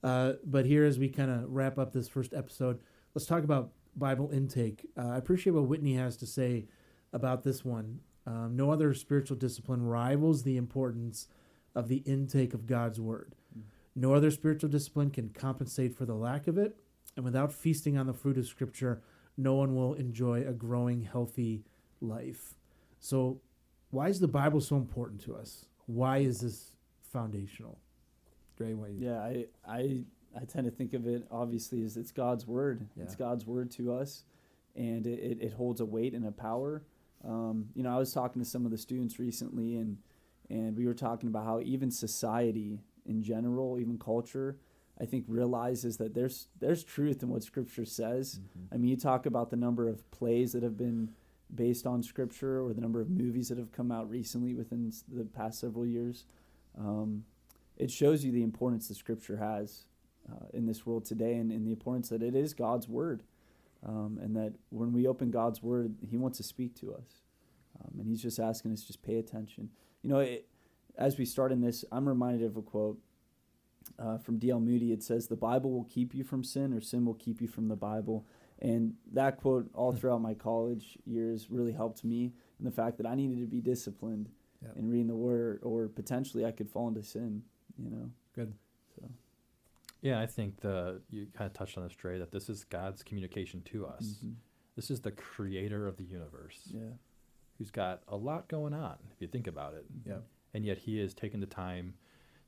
[0.03, 2.79] Uh, but here, as we kind of wrap up this first episode,
[3.15, 4.85] let's talk about Bible intake.
[4.97, 6.67] Uh, I appreciate what Whitney has to say
[7.13, 7.99] about this one.
[8.27, 11.27] Um, no other spiritual discipline rivals the importance
[11.73, 13.35] of the intake of God's Word.
[13.95, 16.77] No other spiritual discipline can compensate for the lack of it.
[17.15, 19.01] And without feasting on the fruit of Scripture,
[19.37, 21.63] no one will enjoy a growing, healthy
[22.01, 22.55] life.
[22.99, 23.39] So,
[23.91, 25.65] why is the Bible so important to us?
[25.85, 27.77] Why is this foundational?
[28.57, 30.03] Gray, what you Yeah, I I
[30.35, 32.87] I tend to think of it obviously as it's God's word.
[32.99, 34.23] It's God's word to us,
[34.75, 36.83] and it, it, it holds a weight and a power.
[37.25, 39.97] Um, you know, I was talking to some of the students recently, and
[40.49, 44.57] and we were talking about how even society in general, even culture,
[44.99, 48.39] I think realizes that there's there's truth in what Scripture says.
[48.39, 48.73] Mm-hmm.
[48.73, 51.11] I mean, you talk about the number of plays that have been
[51.53, 55.25] based on Scripture, or the number of movies that have come out recently within the
[55.25, 56.25] past several years.
[56.77, 57.23] Um,
[57.77, 59.85] it shows you the importance that Scripture has
[60.29, 63.23] uh, in this world today, and, and the importance that it is God's Word,
[63.85, 67.21] um, and that when we open God's Word, He wants to speak to us,
[67.79, 69.69] um, and He's just asking us just pay attention.
[70.01, 70.47] You know, it,
[70.97, 72.99] as we start in this, I'm reminded of a quote
[73.99, 74.59] uh, from D.L.
[74.59, 74.91] Moody.
[74.91, 77.67] It says, "The Bible will keep you from sin, or sin will keep you from
[77.67, 78.25] the Bible."
[78.59, 83.05] And that quote, all throughout my college years, really helped me in the fact that
[83.05, 84.29] I needed to be disciplined
[84.63, 84.69] Yeah.
[84.75, 87.43] in reading the Word, or potentially I could fall into sin.
[87.77, 88.09] You know.
[88.33, 88.53] Good.
[88.95, 89.07] So.
[90.01, 93.03] yeah i think the you kind of touched on this Trey, that this is god's
[93.03, 94.33] communication to us mhm.
[94.75, 96.93] this is the creator of the universe Yeah.
[97.57, 100.19] who's got a lot going on if you think about it Yeah.
[100.53, 101.93] and yet he has taken the time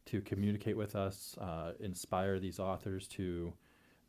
[0.06, 3.54] to communicate with us uh, inspire these authors to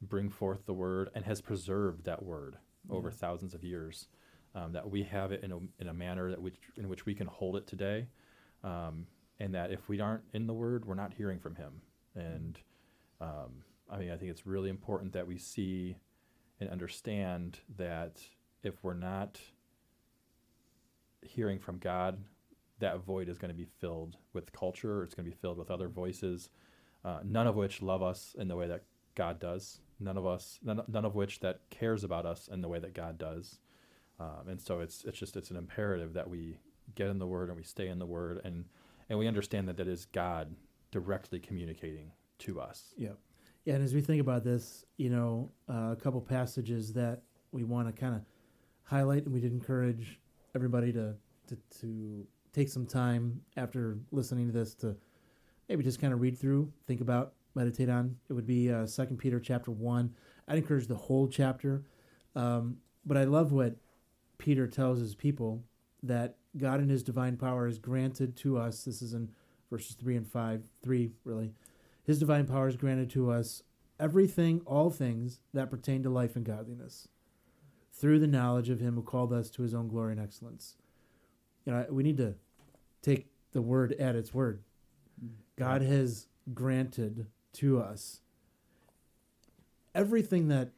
[0.03, 2.57] bring forth the word and has preserved that word
[2.89, 3.15] over Yeah.
[3.15, 4.09] thousands of years
[4.55, 7.15] um, that we have it in a, in a manner that which in which we
[7.15, 8.07] can hold it today
[8.65, 9.07] um,
[9.39, 11.83] and that if we aren't in the word we're not hearing from him
[12.15, 12.59] and
[13.21, 15.97] um, i mean i think it's really important that we see
[16.61, 18.21] and understand that
[18.63, 19.39] if we're not
[21.23, 22.19] hearing from god
[22.79, 25.71] that void is going to be filled with culture it's going to be filled with
[25.71, 26.49] other voices
[27.05, 28.83] uh, none of which love us in the way that
[29.15, 32.69] god does none of us none, none of which that cares about us in the
[32.69, 33.61] way that god does
[34.19, 36.59] um, and so it's it's just it's an imperative that we
[36.95, 38.65] get in the word and we stay in the word and
[39.09, 40.55] and we understand that that is god
[40.91, 43.11] directly communicating to us Yeah.
[43.65, 47.63] Yeah, and as we think about this, you know, uh, a couple passages that we
[47.63, 48.23] want to kind of
[48.85, 50.19] highlight, and we'd encourage
[50.55, 51.15] everybody to,
[51.49, 54.97] to to take some time after listening to this to
[55.69, 58.17] maybe just kind of read through, think about, meditate on.
[58.29, 60.15] It would be uh, Second Peter chapter one.
[60.49, 61.85] I'd encourage the whole chapter,
[62.35, 63.77] um, but I love what
[64.39, 65.65] Peter tells his people
[66.03, 68.85] that God in His divine power has granted to us.
[68.85, 69.31] This is in
[69.71, 71.53] verses three and five, three really.
[72.05, 73.63] His divine power has granted to us
[73.99, 77.09] everything, all things that pertain to life and godliness,
[77.93, 80.77] through the knowledge of Him who called us to His own glory and excellence.
[81.65, 82.35] You know, we need to
[83.03, 84.63] take the word at its word.
[85.57, 88.21] God has granted to us
[89.95, 90.71] everything that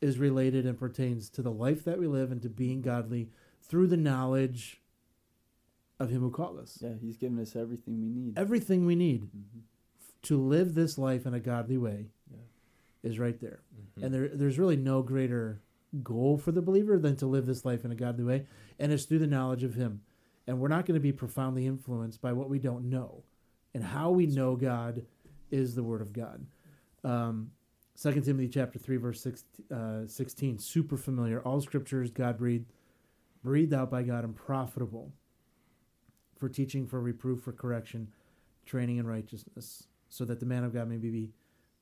[0.00, 3.28] is related and pertains to the life that we live and to being godly
[3.62, 4.80] through the knowledge
[6.00, 6.78] of Him who called us.
[6.80, 8.38] Yeah, He's given us everything we need.
[8.38, 9.60] Everything we need Mhm.
[10.22, 12.38] to live this life in a godly way Yeah.
[13.02, 13.60] is right there.
[13.98, 14.02] Mhm.
[14.04, 15.60] And there, there's really no greater
[16.02, 18.46] goal for the believer than to live this life in a godly way.
[18.78, 20.02] And it's through the knowledge of Him.
[20.46, 23.22] And we're not going to be profoundly influenced by what we don't know.
[23.72, 25.06] And how we know God
[25.54, 26.46] is the Word of God.
[27.04, 27.52] Um,
[28.00, 31.40] 2 Timothy chapter 3, verse 6, uh, 16, super familiar.
[31.42, 32.66] All scriptures God breathed,
[33.42, 35.12] breathed out by God and profitable
[36.38, 38.08] for teaching, for reproof, for correction,
[38.66, 41.30] training in righteousness, so that the man of God may be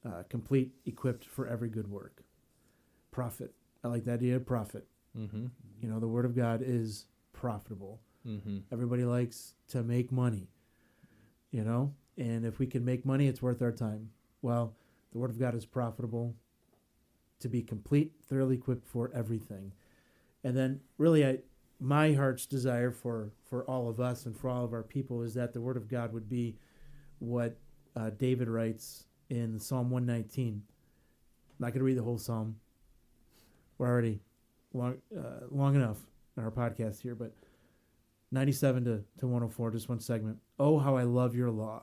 [0.05, 2.23] uh, complete, equipped for every good work.
[3.11, 3.55] Profit.
[3.85, 4.87] I like the idea of profit.
[5.17, 5.51] Mhm.
[5.81, 8.01] You know, the Word of God is profitable.
[8.27, 8.63] Mhm.
[8.71, 10.49] Everybody likes to make money,
[11.51, 14.11] you know, and if we can make money, it's worth our time.
[14.43, 14.75] Well,
[15.13, 16.35] the Word of God is profitable
[17.41, 19.73] to be complete, thoroughly equipped for everything.
[20.45, 21.39] And then, really, I
[21.81, 25.35] my heart's desire for for all of us and for all of our people is
[25.35, 26.57] that the Word of God would be
[27.19, 27.57] what
[27.97, 30.63] uh, David writes in Psalm 119.
[30.63, 32.57] I'm not going to read the whole psalm.
[33.79, 34.21] We're already
[34.73, 35.99] long uh, long enough
[36.37, 37.33] in our podcast here, but
[38.31, 40.39] 97 to, to 104, just one segment.
[40.59, 41.83] Oh, how I love your law.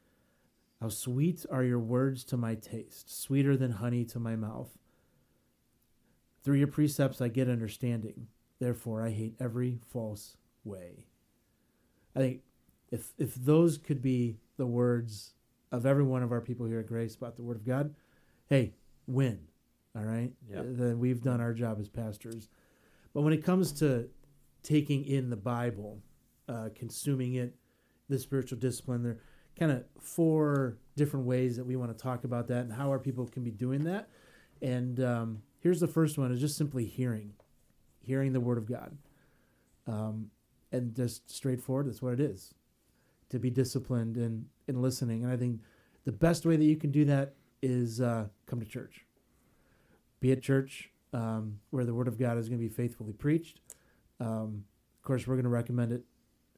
[0.81, 4.77] How sweet are your words to my taste, sweeter than honey to my mouth.
[6.43, 8.27] Through your precepts I get understanding.
[8.59, 11.05] Therefore I hate every false way.
[12.15, 12.41] I think
[12.91, 15.33] if if those could be the words
[15.71, 17.93] of every one of our people here at Grace about the Word of God,
[18.49, 18.73] hey,
[19.07, 19.39] win.
[19.95, 20.31] All right?
[20.49, 20.61] Yeah.
[20.65, 22.49] Then we've done our job as pastors.
[23.13, 24.09] But when it comes to
[24.63, 25.99] taking in the Bible,
[26.49, 27.55] uh, consuming it,
[28.09, 29.17] the spiritual discipline, there
[29.57, 32.99] kind of four different ways that we want to talk about that and how our
[32.99, 34.09] people can be doing that.
[34.61, 37.33] And um, here's the first one: is just simply hearing,
[37.99, 38.97] hearing the Word of God,
[39.87, 40.31] um,
[40.71, 41.87] and just straightforward.
[41.87, 42.53] That's what it is,
[43.29, 45.23] to be disciplined and in listening.
[45.23, 45.61] And I think
[46.05, 49.05] the best way that you can do that is uh, come to church.
[50.19, 53.59] Be at church um, where the Word of God is going to be faithfully preached.
[54.19, 54.65] Um,
[54.99, 56.03] of course, we're going to recommend it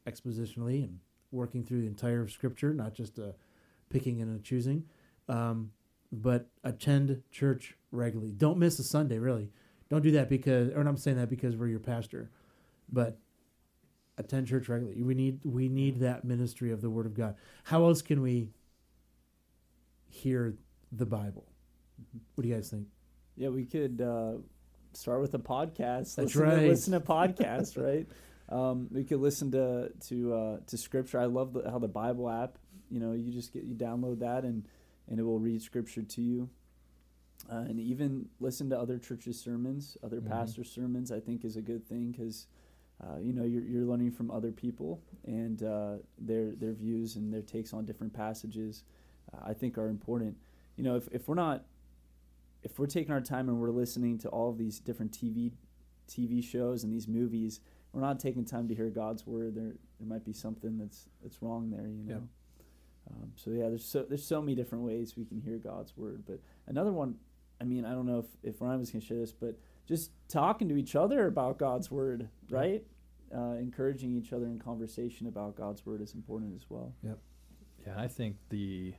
[0.05, 0.99] expositionally and
[1.33, 3.31] working through the entire Scripture, not just uh,
[3.89, 4.85] picking and a choosing.
[5.27, 5.71] Um,
[6.11, 8.31] but attend church regularly.
[8.31, 9.49] Don't miss a Sunday, really.
[9.89, 12.29] Don't do that because, or I'm saying that because we're your pastor,
[12.91, 13.17] but
[14.17, 15.01] attend church regularly.
[15.01, 17.35] We need we need that ministry of the Word of God.
[17.63, 18.51] How else can we
[20.07, 20.55] hear
[20.91, 21.47] the Bible?
[22.35, 22.87] What do you guys think?
[23.35, 24.33] Yeah, we could uh,
[24.93, 26.15] start with a podcast.
[26.15, 26.59] That's listen right.
[26.61, 28.07] To, listen to podcasts, right?
[28.53, 31.19] Um, we could listen to to uh, to scripture.
[31.19, 32.57] I love the, how the Bible app.
[32.89, 34.67] You know, you just get you download that and
[35.09, 36.49] and it will read scripture to you.
[37.51, 40.27] Uh, and even listen to other churches' sermons, other Mhm.
[40.29, 41.11] pastors' sermons.
[41.11, 42.47] I think is a good thing because.
[43.03, 47.33] Uh, you know, you're, you're learning from other people and uh, their their views and
[47.33, 48.83] their takes on different passages.
[49.33, 50.37] Uh, I think are important.
[50.77, 51.65] You know, if, if we're not
[52.61, 55.51] if we're taking our time and we're listening to all of these different TV
[56.07, 57.59] TV shows and these movies,
[57.93, 59.55] we're not taking time to hear God's word.
[59.55, 62.13] There there might be something that's that's wrong there, you know.
[62.15, 62.23] Yep.
[63.11, 66.23] Um, so yeah, there's so there's so many different ways we can hear God's word.
[66.25, 67.15] But another one,
[67.61, 68.25] I mean, I don't know if
[68.55, 72.29] if Ryan was gonna share this, but just talking to each other about God's word,
[72.49, 72.83] right?
[73.35, 76.93] Uh, encouraging each other in conversation about God's word is important as well.
[77.03, 77.17] Yep.
[77.87, 78.93] Yeah, I think the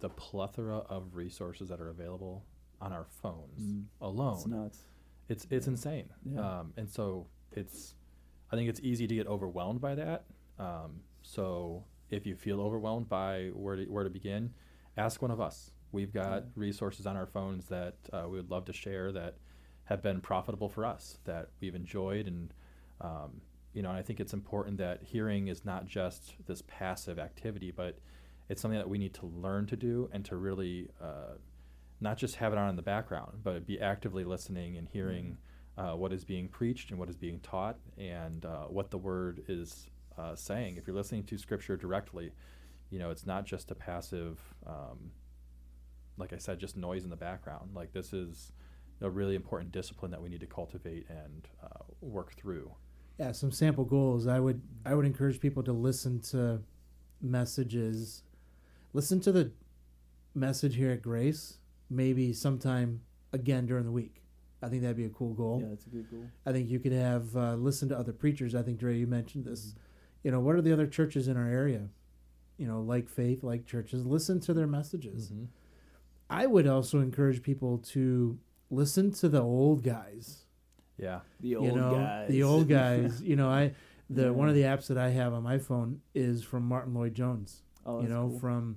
[0.00, 2.44] the plethora of resources that are available
[2.80, 3.84] on our phones Mm.
[4.00, 4.84] alone, It's nuts.
[5.28, 6.10] it's it's insane.
[6.24, 6.60] Yeah.
[6.60, 7.26] Um, and so
[7.58, 7.94] it's,
[8.50, 10.24] I think it's easy to get overwhelmed by that.
[10.58, 14.54] Um, So if you feel overwhelmed by where to, where to begin,
[14.96, 15.72] ask one of us.
[15.92, 16.48] We've got Yeah.
[16.54, 19.36] resources on our phones that uh, we would love to share that
[19.84, 22.54] have been profitable for us, that we've enjoyed, and
[23.00, 23.40] um,
[23.74, 27.70] you know, and I think it's important that hearing is not just this passive activity,
[27.70, 27.98] but
[28.48, 31.34] it's something that we need to learn to do and to really uh,
[32.00, 35.36] not just have it on in the background, but be actively listening and hearing
[35.78, 39.44] uh, what is being preached and what is being taught and uh, what the word
[39.48, 39.86] is
[40.18, 40.76] uh, saying.
[40.76, 42.32] If you're listening to scripture directly,
[42.90, 45.12] you know, it's not just a passive, um,
[46.16, 47.70] like I said, just noise in the background.
[47.74, 48.52] Like this is
[49.00, 52.72] a really important discipline that we need to cultivate and uh, work through.
[53.20, 54.26] Yeah, some sample goals.
[54.26, 56.60] I would I would encourage people to listen to
[57.20, 58.22] messages,
[58.92, 59.52] listen to the
[60.34, 61.58] message here at Grace,
[61.90, 63.02] maybe sometime
[63.32, 64.22] again during the week.
[64.62, 65.60] I think that'd be a cool goal.
[65.62, 66.24] Yeah, that's a good goal.
[66.44, 68.54] I think you could have uh, listen to other preachers.
[68.54, 69.74] I think Dre, you mentioned this.
[70.24, 71.88] You know, what are the other churches in our area?
[72.56, 74.04] You know, like faith, like churches.
[74.04, 75.30] Listen to their messages.
[75.30, 75.46] Mhm.
[76.28, 78.38] I would also encourage people to
[78.70, 80.44] listen to the old guys.
[80.98, 81.20] Yeah.
[81.40, 82.28] The old you know, guys.
[82.28, 83.22] the old guys.
[83.22, 83.74] you know, I
[84.10, 84.30] the Yeah.
[84.30, 87.62] one of the apps that I have on my phone is from Martyn Lloyd-Jones.
[87.86, 88.38] oh, you know, cool.
[88.40, 88.76] from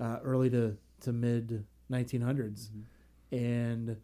[0.00, 0.04] Mhm.
[0.04, 2.84] uh, early to to mid 1900s, Mhm.
[3.32, 3.96] and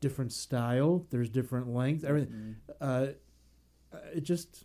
[0.00, 1.06] different style.
[1.10, 2.04] There's different lengths.
[2.04, 2.56] Everything.
[2.68, 3.16] Definitely.
[3.92, 4.64] uh, uh, it just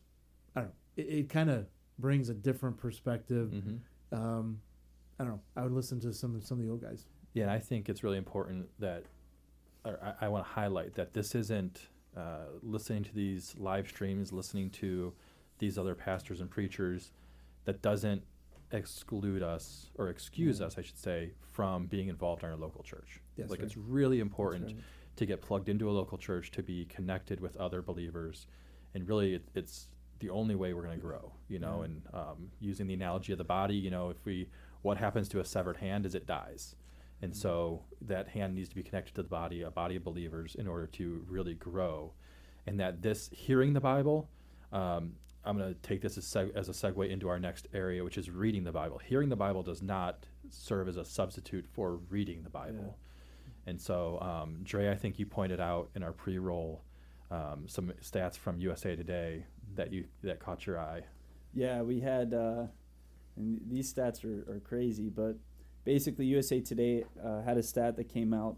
[0.55, 0.75] I don't know.
[0.97, 1.67] It, it kind of
[1.99, 3.51] brings a different perspective.
[3.51, 3.75] hmm
[4.15, 4.61] Um,
[5.19, 5.41] I don't know.
[5.55, 7.05] I would listen to some some of the old guys.
[7.33, 9.05] Yeah, and I think it's really important that,
[9.85, 14.31] or I, I want to highlight that this isn't uh, listening to these live streams,
[14.31, 15.13] listening to
[15.57, 17.11] these other pastors and preachers,
[17.65, 18.21] that doesn't
[18.71, 20.65] exclude us or excuse Yeah.
[20.67, 23.21] us, I should say, from being involved in our local church.
[23.37, 23.65] That's like right.
[23.65, 24.75] it's really important right.
[25.15, 28.47] To get plugged into a local church, to be connected with other believers,
[28.93, 29.87] and really, it, it's
[30.19, 31.33] the only way we're going to grow.
[31.47, 31.85] You know, Yeah.
[31.85, 34.49] and um, using the analogy of the body, you know, if we,
[34.81, 36.75] what happens to a severed hand is it dies,
[37.21, 40.55] and so that hand needs to be connected to the body, a body of believers,
[40.55, 42.13] in order to really grow,
[42.67, 44.29] and that this hearing the Bible.
[44.71, 45.13] Um,
[45.45, 48.17] I'm going to take this as, seg- as a segue into our next area, which
[48.17, 48.97] is reading the Bible.
[48.97, 52.97] Hearing the Bible does not serve as a substitute for reading the Bible.
[53.65, 56.83] And so, um, Dre, I think you pointed out in our pre-roll
[57.31, 59.45] um, some stats from USA Today
[59.75, 61.01] that you that caught your eye.
[61.53, 62.65] Yeah, we had, uh,
[63.35, 65.37] and these stats are, are crazy, but
[65.85, 68.57] basically USA Today uh, had a stat that came out.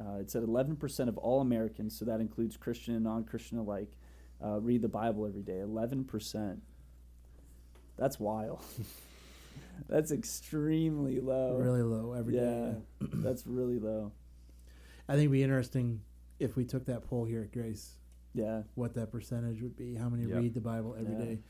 [0.00, 3.92] Uh, it said 11% of all Americans, so that includes Christian and non-Christian alike,
[4.44, 5.60] uh, read the Bible every day.
[5.64, 6.58] 11%.
[7.96, 8.60] That's wild.
[9.88, 11.58] That's extremely low.
[11.58, 12.40] Really low every day.
[12.40, 14.12] yeah, that's really low.
[15.08, 16.00] I think it'd be interesting
[16.38, 17.98] if we took that poll here at Grace,
[18.32, 18.62] Yeah.
[18.74, 19.94] what that percentage would be.
[19.94, 20.38] How many Yep.
[20.40, 21.24] read the Bible every Yeah.
[21.24, 21.42] day?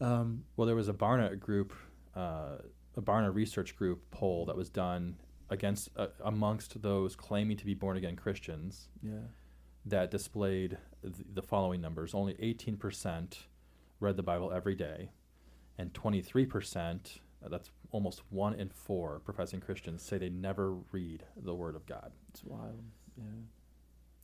[0.00, 1.72] Um, Well, there was a Barna group,
[2.14, 2.58] uh,
[2.96, 5.16] a Barna research group poll that was done
[5.50, 9.26] against uh, amongst those claiming to be born again Christians Yeah.
[9.86, 13.46] that displayed th- the following numbers: only 18%
[14.00, 15.12] read the Bible every day,
[15.78, 17.20] and 23%.
[17.44, 21.86] Uh, That's almost one in four professing Christians say they never read the Word of
[21.86, 22.12] God.
[22.30, 22.82] It's wild.
[23.16, 23.24] Yeah.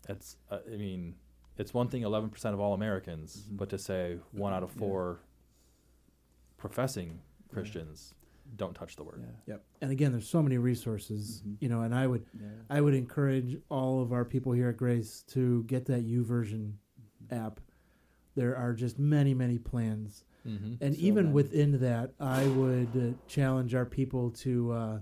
[0.08, 1.14] It's, uh, I mean,
[1.58, 3.56] it's one thing 11% of all Americans, Mhm.
[3.58, 4.78] but to say one out of Yeah.
[4.78, 5.20] four
[6.56, 8.14] professing Christians
[8.56, 9.20] don't touch the Word.
[9.46, 9.54] Yeah.
[9.54, 9.64] yep.
[9.80, 11.56] And again, there's so many resources, Mhm.
[11.60, 12.48] you know, and I would Yeah.
[12.68, 16.72] I would encourage all of our people here at Grace to get that YouVersion
[17.30, 17.60] app.
[18.40, 20.24] There are just many, many plans.
[20.48, 20.82] Mm-hmm.
[20.82, 21.34] And So even many.
[21.34, 24.98] within that, I would uh, challenge our people to, uh,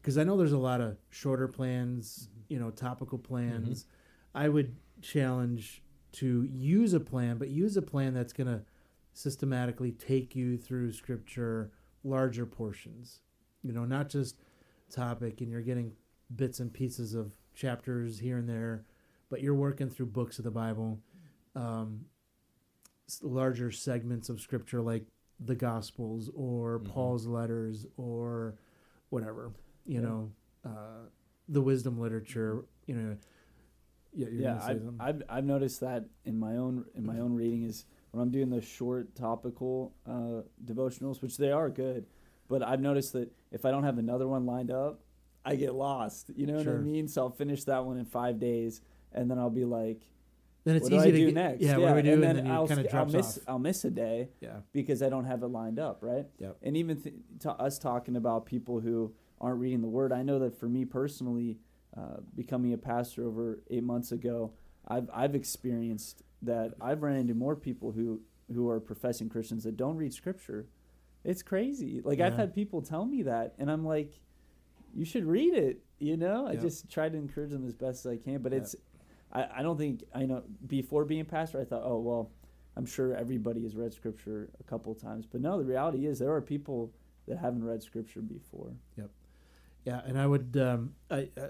[0.00, 2.42] because I know there's a lot of shorter plans, Mhm.
[2.48, 3.86] you know, topical plans.
[4.36, 8.62] I would challenge to use a plan, but use a plan that's going to
[9.12, 11.72] systematically take you through scripture,
[12.04, 13.20] larger portions,
[13.64, 14.36] you know, not just
[14.90, 15.92] topic and you're getting
[16.36, 18.84] bits and pieces of chapters here and there,
[19.28, 21.00] but you're working through books of the Bible.
[21.56, 22.06] Um,
[23.22, 25.04] larger segments of scripture like
[25.40, 26.88] the gospels or Mhm.
[26.88, 28.56] paul's letters or
[29.10, 29.52] whatever
[29.86, 30.08] you Yeah.
[30.08, 30.32] know
[30.64, 31.08] uh,
[31.48, 33.16] the wisdom literature you know
[34.12, 34.82] yeah you're yeah, say I've.
[35.00, 38.50] I've I've noticed that in my own in my own reading is when I'm doing
[38.50, 42.06] the short topical uh, devotionals, which they are good,
[42.48, 45.00] but I've noticed that if I don't have another one lined up,
[45.44, 46.30] I get lost.
[46.34, 47.08] You know what I mean?
[47.08, 48.80] So I'll finish that one in five days,
[49.12, 50.00] and then I'll be like,
[50.66, 52.12] then it's "What do easy I to do get, next?" yeah, what do we do
[52.14, 55.02] and, and then, I'll, kind of I'll miss off I'll miss a day yeah because
[55.02, 56.26] I don't have it lined up, right?
[56.38, 56.56] Yep.
[56.62, 60.38] And even th- to us talking about people who aren't reading the Word, I know
[60.40, 61.58] that for me personally,
[61.96, 64.52] uh, becoming a pastor over eight months ago,
[64.86, 68.20] I've I've experienced that I've run into more people who
[68.54, 70.66] who are professing Christians that don't read Scripture.
[71.24, 72.00] It's crazy.
[72.04, 74.12] Like I've had people tell me that, and I'm like,
[74.94, 75.80] you should read it.
[75.98, 78.38] You know, I just try to encourage them as best as I can.
[78.42, 78.58] But Yeah.
[78.58, 78.76] it's,
[79.32, 80.42] I, I don't think I know.
[80.66, 82.30] Before being pastor, I thought, oh well,
[82.76, 85.26] I'm sure everybody has read Scripture a couple of times.
[85.26, 86.92] But no, the reality is there are people
[87.28, 88.72] that haven't read Scripture before.
[88.96, 89.10] Yep.
[89.84, 91.46] Yeah, and I would um, I, uh,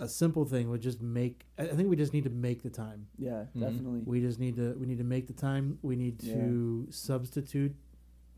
[0.00, 1.44] a simple thing would just make.
[1.58, 3.06] I I think we just need to make the time.
[3.18, 3.60] Yeah, Mhm.
[3.60, 4.02] definitely.
[4.04, 5.78] We just need to we need to make the time.
[5.82, 7.74] We need to substitute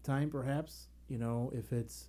[0.02, 0.88] time, perhaps.
[1.08, 2.08] You know, if it's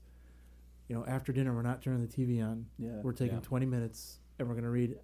[0.88, 2.66] you know after dinner, we're not turning the TV on.
[2.78, 3.02] yeah.
[3.02, 3.42] We're taking Yeah.
[3.44, 4.98] twenty minutes, and we're going to read.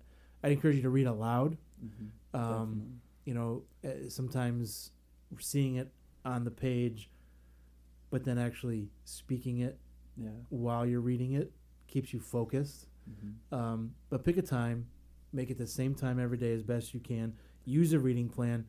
[0.44, 1.58] I'd encourage you to read aloud.
[1.84, 2.10] Mhm.
[2.40, 4.92] Um, you know, uh, sometimes
[5.40, 5.92] seeing it
[6.26, 7.10] on the page,
[8.10, 9.78] but then actually speaking it
[10.16, 10.30] Yeah.
[10.50, 11.52] while you're reading it
[11.88, 12.88] keeps you focused.
[13.10, 13.54] Mhm.
[13.58, 14.88] Um, but pick a time,
[15.34, 17.34] make it the same time every day as best you can.
[17.66, 18.66] Use a reading plan,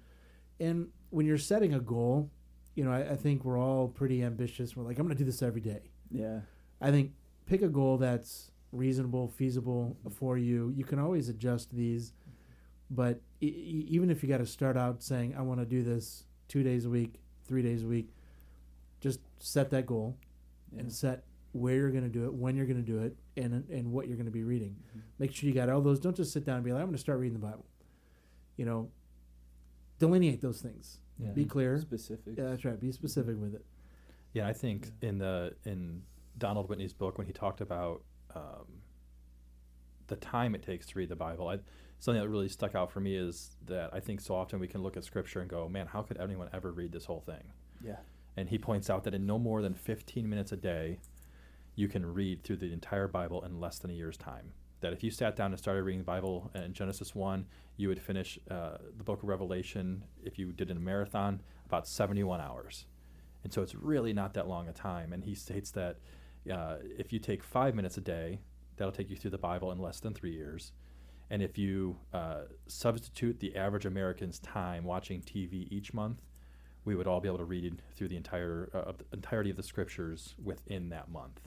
[0.60, 2.30] and when you're setting a goal,
[2.74, 4.76] you know I, I think we're all pretty ambitious.
[4.76, 5.90] We're like, I'm going to do this every day.
[6.10, 6.42] Yeah.
[6.80, 7.14] I think
[7.46, 10.72] pick a goal that's reasonable, feasible for you.
[10.76, 12.12] You can always adjust these,
[12.90, 16.24] but e- even if you got to start out saying, I want to do this
[16.48, 17.14] two days a week,
[17.46, 18.08] three days a week,
[19.00, 20.16] just set that goal
[20.72, 20.80] Yeah.
[20.80, 23.64] and set where you're going to do it, when you're going to do it, and
[23.70, 24.76] and what you're going to be reading.
[24.96, 25.00] Mhm.
[25.18, 25.98] Make sure you got all those.
[25.98, 27.64] Don't just sit down and be like, I'm going to start reading the Bible.
[28.56, 28.90] You know,
[29.98, 30.98] delineate those things.
[31.18, 31.30] Yeah.
[31.30, 31.78] Be clear.
[31.80, 32.34] Specific.
[32.36, 32.78] Yeah, that's right.
[32.78, 33.64] Be specific with it.
[34.34, 36.02] Yeah, I think in the in
[36.36, 38.02] Donald Whitney's book when he talked about
[38.38, 38.66] um,
[40.06, 41.58] the time it takes to read the Bible, I,
[41.98, 44.82] something that really stuck out for me is that I think so often we can
[44.82, 47.52] look at Scripture and go, "Man, how could anyone ever read this whole thing?"
[47.84, 47.96] Yeah.
[48.36, 51.00] And he points out that in no more than 15 minutes a day,
[51.74, 54.52] you can read through the entire Bible in less than a year's time.
[54.80, 58.00] That if you sat down and started reading the Bible in Genesis 1, you would
[58.00, 62.86] finish uh, the book of Revelation, if you did in a marathon, about 71 hours.
[63.42, 65.12] And so it's really not that long a time.
[65.12, 65.98] And he states that
[66.50, 68.40] uh, if you take five minutes a day,
[68.76, 70.72] that'll take you through the Bible in less than three years.
[71.30, 76.22] And if you uh, substitute the average American's time watching TV each month,
[76.84, 79.56] we would all be able to read through the entire uh, of the entirety of
[79.56, 81.40] the scriptures within that month.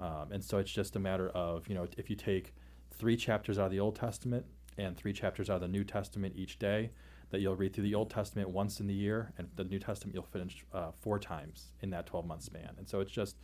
[0.00, 0.22] Wow.
[0.22, 2.52] Um, and so it's just a matter of you know if you take
[2.90, 4.44] three chapters out of the Old Testament
[4.76, 6.90] and three chapters out of the New Testament each day,
[7.30, 10.14] that you'll read through the Old Testament once in the year, and the New Testament
[10.14, 12.74] you'll finish uh, four times in that 12 month span.
[12.78, 13.36] And so it's just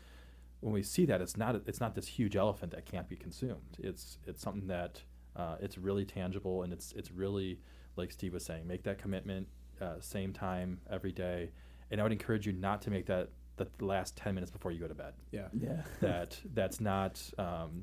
[0.61, 3.77] when we see that, it's not it's not this huge elephant that can't be consumed.
[3.79, 5.03] It's it's something that
[5.37, 7.61] uh, it's really tangible, and it's it's really
[7.97, 9.49] like Steve was saying, make that commitment,
[9.81, 11.51] uh, same time every day.
[11.91, 14.79] And I would encourage you not to make that the last 10 minutes before you
[14.79, 15.49] go to bed Yeah.
[15.61, 15.83] Yeah.
[16.01, 17.83] that that's not um,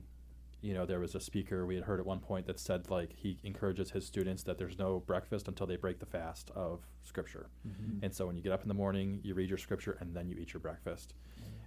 [0.62, 3.12] you know there was a speaker we had heard at one point that said like
[3.14, 7.50] he encourages his students that there's no breakfast until they break the fast of scripture
[7.68, 8.00] Mhm.
[8.04, 10.30] and so when you get up in the morning you read your scripture and then
[10.30, 11.14] you eat your breakfast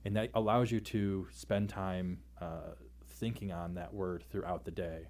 [0.04, 2.72] and that allows you to spend time uh,
[3.06, 5.08] thinking on that word throughout the day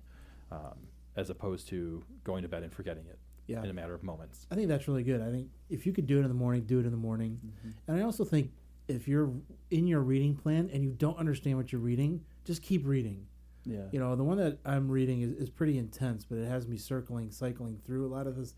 [0.51, 0.79] um,
[1.17, 3.63] as opposed to going to bed and forgetting it Yeah.
[3.63, 5.21] in a matter of moments I think that's really good.
[5.21, 7.39] I think if you could do it in the morning, do it in the morning.
[7.45, 7.73] Mhm.
[7.87, 8.53] And I also think
[8.89, 9.31] if you're
[9.71, 13.27] in your reading plan and you don't understand what you're reading, just keep reading.
[13.67, 13.87] Yeah.
[13.93, 16.79] You know, the one that I'm reading is, is pretty intense, but it has me
[16.79, 18.55] circling, cycling through a lot of this.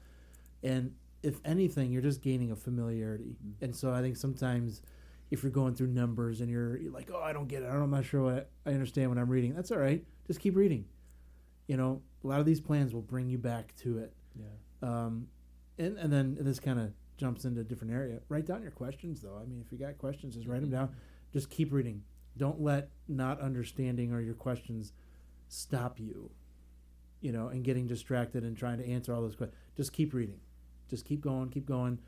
[0.62, 3.36] And if anything, you're just gaining a familiarity.
[3.44, 3.54] Mhm.
[3.62, 4.82] And so I think sometimes
[5.30, 7.68] if you're going through numbers and you're, you're like, oh, I don't get it.
[7.68, 9.54] I don't, I'm not sure what I understand what I'm reading.
[9.54, 10.04] That's all right.
[10.26, 10.84] Just keep reading.
[11.68, 14.12] You know, a lot of these plans will bring you back to it.
[14.34, 14.88] Yeah.
[14.88, 15.28] Um,
[15.78, 18.18] and, and then this kind of jumps into a different area.
[18.28, 19.38] Write down your questions, though.
[19.40, 20.90] I mean, if you got questions, just write them down.
[21.32, 22.02] Just keep reading.
[22.36, 24.92] Don't let not understanding or your questions
[25.48, 26.30] stop you,
[27.20, 29.58] you know, and getting distracted and trying to answer all those questions.
[29.76, 30.40] Just keep reading.
[30.88, 32.00] Just keep going, keep going,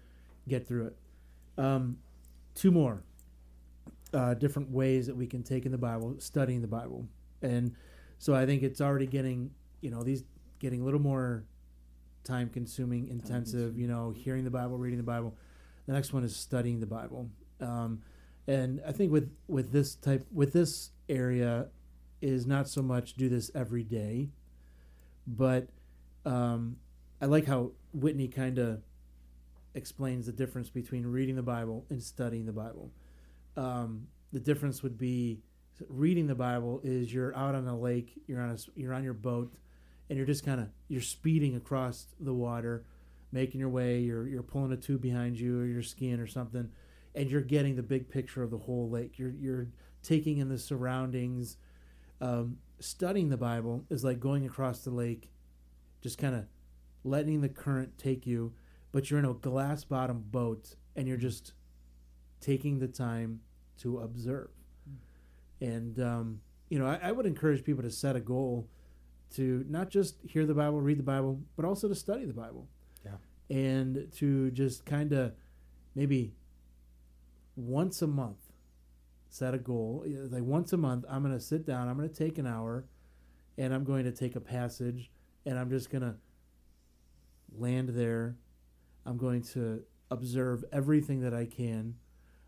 [0.49, 0.97] get through it.
[1.57, 1.99] Um,
[2.55, 3.05] two more
[4.13, 7.07] uh, different ways that we can take in the Bible, studying the Bible.
[7.41, 7.75] And
[8.19, 9.51] so I think it's already getting,
[9.81, 10.25] you know, these
[10.59, 11.45] getting a little more
[12.25, 15.37] time consuming, intensive, you know, hearing the Bible, reading the Bible.
[15.87, 17.29] The next one is studying the Bible.
[17.61, 18.03] Um,
[18.47, 21.69] and I think with, with this type, with this area,
[22.23, 24.29] is not so much do this every day,
[25.27, 25.69] but
[26.25, 26.77] um,
[27.21, 28.81] I like how Whitney kind of
[29.75, 32.93] explains the difference between reading the Bible and studying the Bible.
[33.57, 35.41] Um, the difference would be
[35.89, 39.15] reading the Bible is you're out on a lake, you're on a, you're on your
[39.15, 39.53] boat,
[40.09, 42.85] and you're just kind of you're speeding across the water,
[43.31, 44.01] making your way.
[44.01, 46.69] You're you're pulling a tube behind you, or you're skiing or something,
[47.15, 49.19] and you're getting the big picture of the whole lake.
[49.19, 49.69] You're you're
[50.03, 51.57] taking in the surroundings.
[52.21, 55.31] Um, studying the Bible is like going across the lake,
[56.01, 56.47] just kind of
[57.05, 58.53] letting the current take you,
[58.93, 61.53] but you're in a glass bottom boat and you're just
[62.43, 63.41] taking the time
[63.79, 64.51] to observe.
[65.61, 68.69] And um, you know, I, I would encourage people to set a goal
[69.37, 72.69] to not just hear the Bible, read the Bible, but also to study the Bible.
[73.05, 73.13] Yeah.
[73.49, 75.33] And to just kind of
[75.95, 76.35] maybe
[77.57, 78.53] once a month
[79.33, 80.05] set a goal.
[80.07, 82.85] Like once a month, I'm going to sit down, I'm going to take an hour,
[83.57, 85.11] and I'm going to take a passage,
[85.47, 86.17] and I'm just going to
[87.57, 88.37] land there.
[89.07, 91.95] I'm going to observe everything that I can.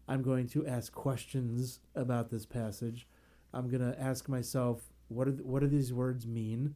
[0.08, 3.06] I'm going to ask questions about this passage.
[3.52, 6.74] I'm going to ask myself, what are th- what do these words mean?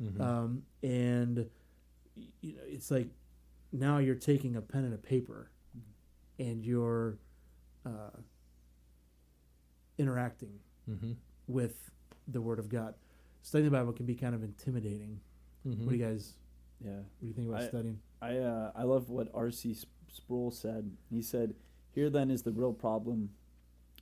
[0.00, 0.20] Mhm.
[0.20, 1.48] Um, and
[2.40, 3.08] you know, it's like
[3.72, 5.50] now you're taking a pen and a paper,
[6.38, 7.18] and you're
[7.86, 8.10] uh,
[9.98, 11.16] interacting Mhm.
[11.46, 11.90] with
[12.26, 12.94] the Word of God.
[13.42, 15.20] Studying the Bible can be kind of intimidating.
[15.66, 15.78] Mhm.
[15.84, 16.36] What do you guys?
[16.80, 16.98] Yeah.
[16.98, 18.00] What do you think about I- studying?
[18.20, 19.76] I uh, I love what R.C.
[20.08, 20.96] Sproul said.
[21.10, 21.54] He said,
[21.98, 23.30] "Here then is the real problem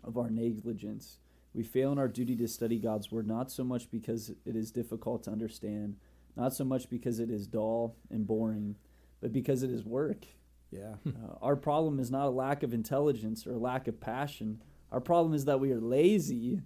[0.05, 1.19] of our negligence.
[1.55, 4.71] We fail in our duty to study God's word not so much because it is
[4.71, 5.97] difficult to understand,
[6.37, 8.77] not so much because it is dull and boring,
[9.23, 10.27] but because it is work.
[10.71, 10.97] Yeah.
[11.07, 14.61] Uh, our problem is not a lack of intelligence or a lack of passion.
[14.93, 16.61] Our problem is that we are lazy.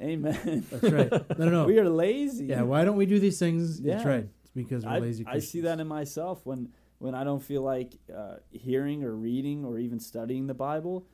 [0.00, 0.64] Amen.
[0.70, 1.36] That's right.
[1.36, 2.46] No, no, we are lazy.
[2.46, 2.62] Yeah.
[2.62, 3.80] Why don't we do these things?
[3.80, 3.94] Yeah.
[3.94, 4.28] That's right.
[4.42, 5.26] It's because we're I, lazy.
[5.26, 6.68] I see that in myself when
[6.98, 11.06] when I don't feel like uh, hearing or reading or even studying the Bible.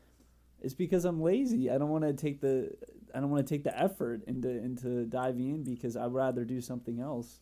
[0.60, 1.70] It's because I'm lazy.
[1.70, 2.70] I don't want to take the
[3.14, 6.60] I don't want to take the effort into into diving in because I'd rather do
[6.60, 7.40] something else.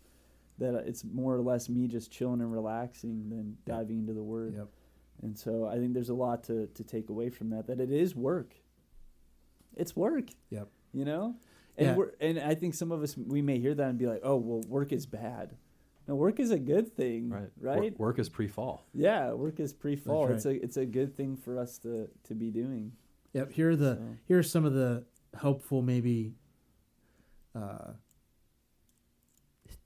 [0.58, 3.76] That it's more or less me just chilling and relaxing than Yep.
[3.78, 4.54] diving into the Word.
[4.56, 4.68] Yep.
[5.22, 7.66] And so I think there's a lot to to take away from that.
[7.68, 8.54] That it is work.
[9.76, 10.30] It's work.
[10.50, 10.68] Yep.
[10.92, 11.36] You know.
[11.78, 11.94] And Yeah.
[11.96, 14.36] we're, and I think some of us we may hear that and be like, oh
[14.36, 15.56] well, work is bad.
[16.12, 17.48] No, work is a good thing, Right.
[17.58, 17.98] Right?
[17.98, 18.84] Work is pre-fall.
[18.92, 20.26] Yeah, work is pre-fall.
[20.26, 20.34] right.
[20.34, 22.92] It's a it's a good thing for us to to be doing.
[23.32, 23.50] Yep.
[23.52, 26.34] Here are the So, here are some of the helpful maybe
[27.54, 27.92] uh,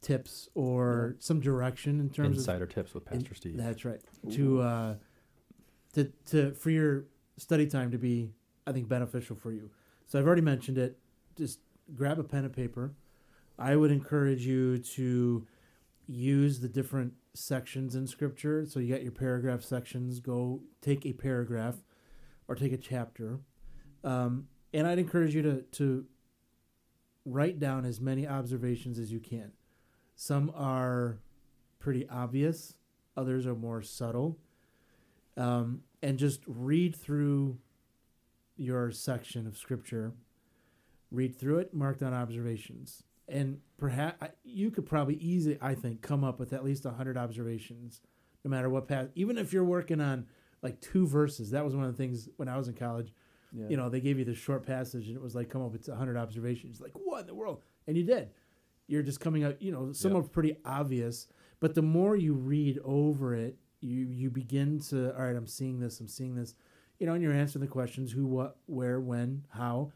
[0.02, 3.56] tips or some direction in terms of Insider tips with Pastor in- Steve.
[3.56, 4.00] That's right.
[4.26, 4.30] Ooh.
[4.32, 4.94] To uh,
[5.92, 7.04] to to for your
[7.36, 8.32] study time to be,
[8.66, 9.70] I think, beneficial for you.
[10.08, 10.98] So I've already mentioned it.
[11.36, 11.60] Just
[11.94, 12.94] grab a pen and paper.
[13.60, 15.46] I would encourage you to
[16.06, 18.64] use the different sections in Scripture.
[18.66, 20.20] So you got your paragraph sections.
[20.20, 21.76] Go take a paragraph,
[22.48, 23.40] or take a chapter,
[24.04, 26.06] um, and I'd encourage you to to
[27.24, 29.52] write down as many observations as you can.
[30.14, 31.18] Some are
[31.80, 32.74] pretty obvious
[33.16, 34.38] others are more subtle.
[35.36, 37.58] Um, and just read through
[38.56, 40.12] your section of scripture,
[41.10, 46.24] read through it, mark down observations, and perhaps you could probably easily, I think, come
[46.24, 48.00] up with at least hundred observations,
[48.44, 49.08] no matter what path.
[49.14, 50.26] Even if you're working on
[50.62, 53.12] like two verses, that was one of the things when I was in college.
[53.52, 53.66] yeah.
[53.68, 55.86] You know, they gave you this short passage, and it was like come up with
[55.92, 56.80] hundred observations.
[56.80, 57.62] Like what in the world?
[57.86, 58.30] And you did.
[58.88, 59.60] You're just coming out.
[59.60, 60.20] You know, some Yep.
[60.24, 61.26] are pretty obvious,
[61.60, 65.34] but the more you read over it, you you begin to all right.
[65.36, 65.98] I'm seeing this.
[66.00, 66.54] I'm seeing this.
[66.98, 69.92] You know, and you're answering the questions: who, what, where, when, how,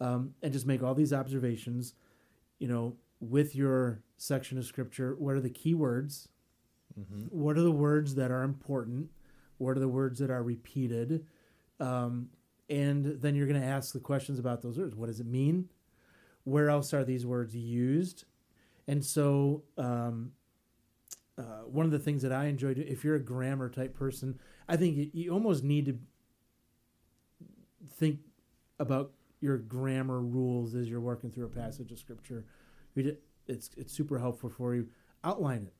[0.00, 1.94] um, and just make all these observations.
[2.58, 6.28] You know, with your section of scripture, what are the key words?
[6.94, 9.10] hmm What are the words that are important?
[9.58, 11.26] What are the words that are repeated?
[11.80, 12.30] Um,
[12.70, 14.94] and then you're going to ask the questions about those words.
[14.94, 15.68] What does it mean?
[16.44, 18.24] Where else are these words used?
[18.86, 20.32] And so, um,
[21.36, 24.38] uh, one of the things that I enjoy, do, if you're a grammar type person,
[24.68, 25.98] I think you, you almost need to
[27.96, 28.20] think
[28.78, 32.44] about your grammar rules as you're working through a passage of scripture.
[32.96, 34.88] It's it's super helpful for you.
[35.24, 35.74] Outline it.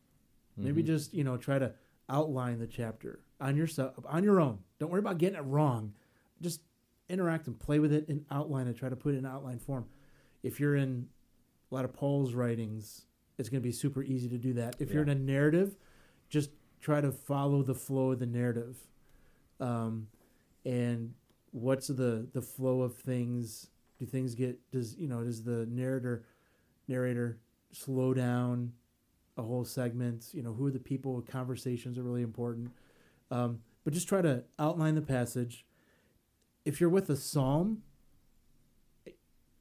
[0.56, 0.86] Maybe Mhm.
[0.86, 1.74] just you know try to
[2.08, 4.58] outline the chapter on yourself on your own.
[4.78, 5.94] Don't worry about getting it wrong.
[6.40, 6.62] Just
[7.08, 8.76] interact and play with it and outline it.
[8.76, 9.86] Try to put it in outline form.
[10.42, 11.08] If you're in
[11.70, 13.06] a lot of Paul's writings,
[13.38, 14.80] it's going to be super easy to do that.
[14.80, 15.76] If you're in a narrative,
[16.28, 16.50] just
[16.80, 18.86] try to follow the flow of the narrative.
[19.60, 20.08] Um,
[20.64, 21.14] and
[21.52, 23.70] what's the the flow of things?
[23.98, 26.24] Do things get does you know does the narrator
[26.86, 27.38] narrator
[27.72, 28.72] slow down
[29.36, 30.26] a whole segment?
[30.32, 31.22] You know who are the people?
[31.22, 32.70] Conversations are really important.
[33.30, 35.64] Um, but just try to outline the passage.
[36.64, 37.82] If you're with a psalm,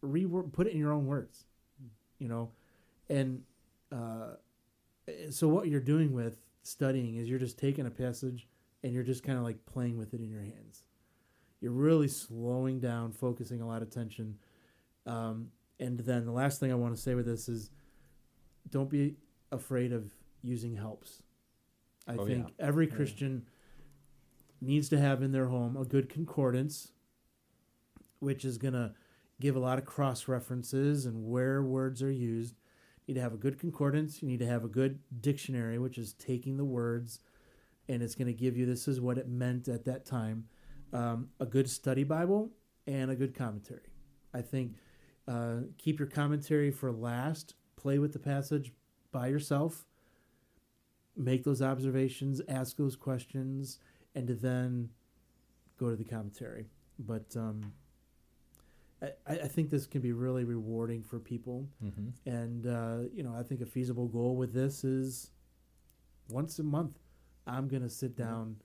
[0.04, 1.46] reword put it in your own words.
[2.20, 2.52] You know,
[3.10, 3.44] and
[3.92, 4.36] uh,
[5.30, 8.48] so what you're doing with studying is you're just taking a passage
[8.84, 10.84] and you're just kind of like playing with it in your hands.
[11.62, 14.38] You're really slowing down, focusing a lot of attention.
[15.06, 15.48] Um,
[15.80, 17.72] and then the last thing I want to say with this is
[18.70, 19.16] don't be
[19.52, 20.12] afraid of
[20.44, 21.24] using helps.
[22.08, 22.66] I Oh, think yeah.
[22.66, 22.96] every Yeah.
[22.96, 23.46] Christian
[24.62, 26.92] needs to have in their home a good concordance,
[28.20, 28.94] which is going to
[29.40, 32.56] give a lot of cross references and where words are used.
[33.06, 34.22] You need to have a good concordance.
[34.22, 37.20] You need to have a good dictionary, which is taking the words
[37.90, 40.46] and it's going to give you this is what it meant at that time.
[40.94, 42.50] Um, a good study Bible
[42.86, 43.92] and a good commentary.
[44.34, 44.76] I think
[45.28, 47.56] uh, keep your commentary for last.
[47.76, 48.72] Play with the passage
[49.12, 49.86] by yourself.
[51.16, 53.80] Make those observations, ask those questions,
[54.16, 54.90] and to then
[55.78, 56.68] go to the commentary.
[57.00, 57.74] But um,
[59.02, 61.68] I, I think this can be really rewarding for people.
[61.84, 62.30] Mm-hmm.
[62.30, 65.32] And, uh, you know, I think a feasible goal with this is
[66.30, 66.98] once a month,
[67.46, 68.58] I'm going to sit down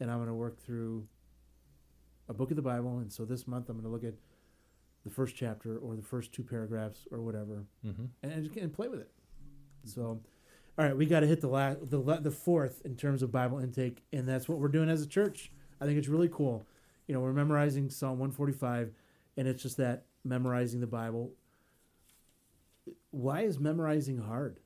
[0.00, 1.06] and I'm going to work through
[2.28, 2.98] a book of the Bible.
[2.98, 4.14] And so this month, I'm going to look at
[5.04, 8.04] the first chapter or the first two paragraphs or whatever Mm-hmm.
[8.22, 9.10] and, and, and play with it.
[9.84, 10.20] So,
[10.78, 13.58] all right, we got to hit the la- the the fourth in terms of Bible
[13.58, 15.50] intake, and that's what we're doing as a church.
[15.80, 16.66] I think it's really cool.
[17.06, 18.92] You know, we're memorizing Psalm 145,
[19.36, 21.32] and it's just that memorizing the Bible.
[23.12, 24.58] Why is memorizing hard?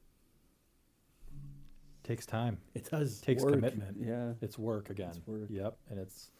[2.02, 2.58] Takes time.
[2.74, 3.20] It does.
[3.20, 3.52] Takes Work.
[3.54, 3.96] commitment.
[4.00, 4.32] Yeah.
[4.40, 5.10] It's work again.
[5.10, 5.46] It's work.
[5.48, 6.30] Yep, and it's.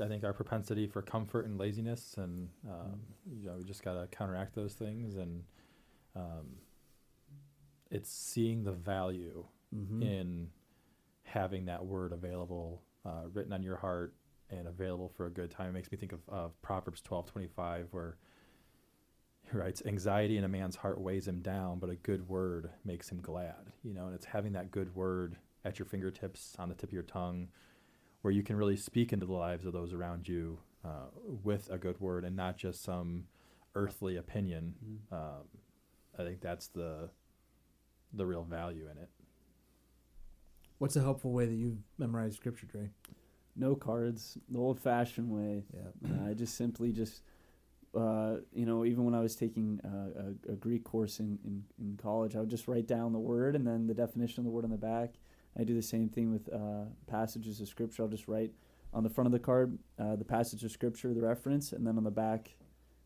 [0.00, 3.00] I think our propensity for comfort and laziness, and um,
[3.40, 5.44] you know, we just gotta counteract those things, and
[6.16, 6.46] um,
[7.90, 10.02] it's seeing the value Mhm.
[10.02, 10.50] in
[11.24, 14.14] having that word available, uh, written on your heart,
[14.50, 15.70] and available for a good time.
[15.70, 18.16] It makes me think of, of Proverbs twelve twenty five, where
[19.50, 23.10] he writes, "Anxiety in a man's heart weighs him down, but a good word makes
[23.10, 26.74] him glad." You know, and it's having that good word at your fingertips, on the
[26.74, 27.48] tip of your tongue,
[28.22, 31.06] where you can really speak into the lives of those around you uh,
[31.44, 33.26] with a good word, and not just some
[33.74, 34.74] earthly opinion.
[34.84, 35.16] Mhm.
[35.16, 35.44] Um,
[36.18, 37.10] I think that's the
[38.12, 39.08] the real value in it.
[40.78, 42.90] What's a helpful way that you've memorized Scripture, Dre?
[43.54, 45.64] No cards, the old-fashioned way.
[45.72, 46.10] Yeah.
[46.10, 47.22] Uh, I just simply just,
[47.94, 51.64] uh, you know, even when I was taking uh, a, a Greek course in, in,
[51.78, 54.50] in college, I would just write down the word and then the definition of the
[54.50, 55.14] word on the back.
[55.58, 58.02] I do the same thing with uh, passages of scripture.
[58.02, 58.52] I'll just write
[58.94, 61.96] on the front of the card uh, the passage of scripture, the reference, and then
[61.98, 62.54] on the back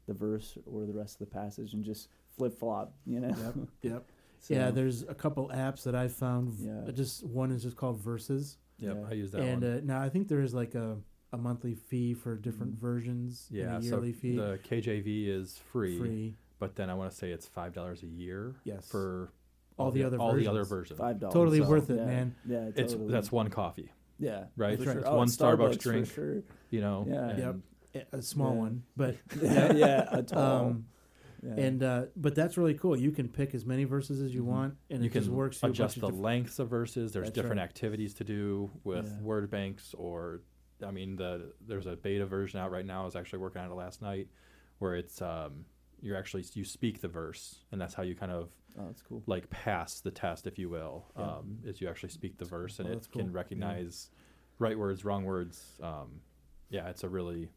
[0.07, 2.95] the verse or the rest of the passage, and just flip flop.
[3.07, 3.29] You know.
[3.29, 3.55] Yep.
[3.83, 4.05] Yep.
[4.39, 6.57] So, yeah, there's a couple apps that I found.
[6.61, 6.93] Yeah.
[6.93, 9.07] Just one is just called Verses, Yep, Yeah.
[9.11, 9.73] I use that and one.
[9.73, 10.99] uh, now I think there is like a,
[11.33, 12.81] a monthly fee for different Mhm.
[12.81, 13.47] versions.
[13.51, 14.37] and yeah, a so fee.
[14.37, 16.35] the KJV is free, free.
[16.59, 18.87] but then I want to say it's five dollars a year Yes.
[18.89, 19.33] for
[19.79, 20.99] All the other all the other versions.
[20.99, 20.99] versions.
[20.99, 21.35] five dollars.
[21.35, 22.05] Totally So- worth it, yeah.
[22.07, 22.35] man.
[22.47, 24.79] Yeah, It's that's one coffee, yeah, right?
[24.79, 25.03] for That's sure.
[25.03, 25.13] right.
[25.13, 26.07] Oh, One Starbucks for drink.
[26.11, 26.43] sure.
[26.71, 27.07] you know.
[27.09, 27.29] Yeah.
[27.29, 27.57] and Yep.
[28.13, 28.59] A- A small Yeah.
[28.59, 30.67] one, but yeah, yeah, a tall.
[30.67, 30.87] um,
[31.43, 31.55] yeah.
[31.55, 32.97] and uh, but that's really cool.
[32.97, 34.47] You can pick as many verses as you Mhm.
[34.47, 35.59] want, and you it just works.
[35.61, 37.13] through a bunch adjust the diff- lengths of verses.
[37.13, 37.65] There's That's different right.
[37.65, 39.21] activities to do with Yeah.
[39.23, 40.41] word banks, or
[40.85, 43.03] I mean, the there's a beta version out right now.
[43.03, 44.29] I was actually working on it last night,
[44.79, 45.65] where it's um,
[46.07, 48.49] you're actually you speak the verse, and that's how you kind of
[48.79, 49.23] oh, that's cool.
[49.27, 51.07] like pass the test, if you will.
[51.19, 51.25] Yeah.
[51.25, 53.31] Um, is you actually speak the verse, and Oh, it that's can cool.
[53.31, 53.37] Yeah.
[53.37, 54.11] recognize
[54.59, 55.63] right words, wrong words.
[55.83, 56.21] Um,
[56.71, 57.51] yeah, it's a really.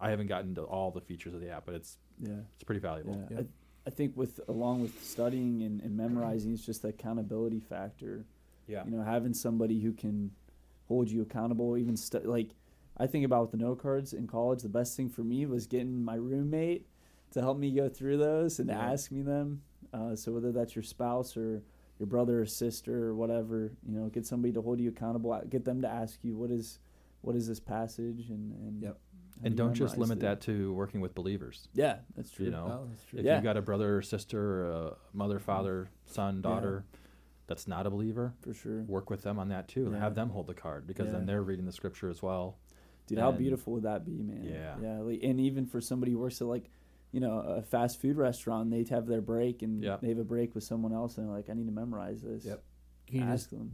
[0.00, 2.80] I haven't gotten to all the features of the app, but it's Yeah, it's pretty
[2.80, 3.26] valuable.
[3.30, 3.38] yeah.
[3.38, 3.46] Yep.
[3.46, 8.24] I, I think with along with studying and, and memorizing, it's just the accountability factor.
[8.66, 8.84] Yeah.
[8.84, 10.30] You know, having somebody who can
[10.88, 12.50] hold you accountable, even stu- like
[12.98, 14.60] I think about with the note cards in college.
[14.62, 16.86] The best thing for me was getting my roommate
[17.32, 18.78] to help me go through those and Yeah.
[18.92, 19.62] ask me them.
[19.92, 21.62] Uh, so whether that's your spouse or
[21.98, 25.32] your brother or sister or whatever, you know, get somebody to hold you accountable.
[25.32, 26.78] uh, Get them to ask you what is
[27.22, 28.98] what is this passage and and Yep.
[29.44, 30.20] And don't just limit it?
[30.22, 31.68] that to working with believers.
[31.72, 32.46] Yeah, that's true.
[32.46, 33.18] You know, Oh, that's true.
[33.20, 33.36] if Yeah.
[33.36, 36.84] you've got a brother or sister, or a mother, father, son, daughter
[37.46, 38.82] that's not a believer, for sure.
[38.82, 39.88] work with them on that too.
[39.92, 39.98] Yeah.
[40.00, 41.12] Have them hold the card because Yeah.
[41.12, 42.58] then they're reading the scripture as well.
[43.06, 44.44] Dude, how beautiful would that be, man?
[44.44, 44.76] Yeah.
[44.82, 44.98] Yeah.
[45.00, 46.68] Like, and even for somebody who works at like,
[47.12, 50.00] you know, a fast food restaurant, they'd have their break and Yep.
[50.02, 52.44] they have a break with someone else, and they're like, I need to memorize this.
[52.44, 52.62] Yep.
[53.06, 53.72] Can you Ask just them.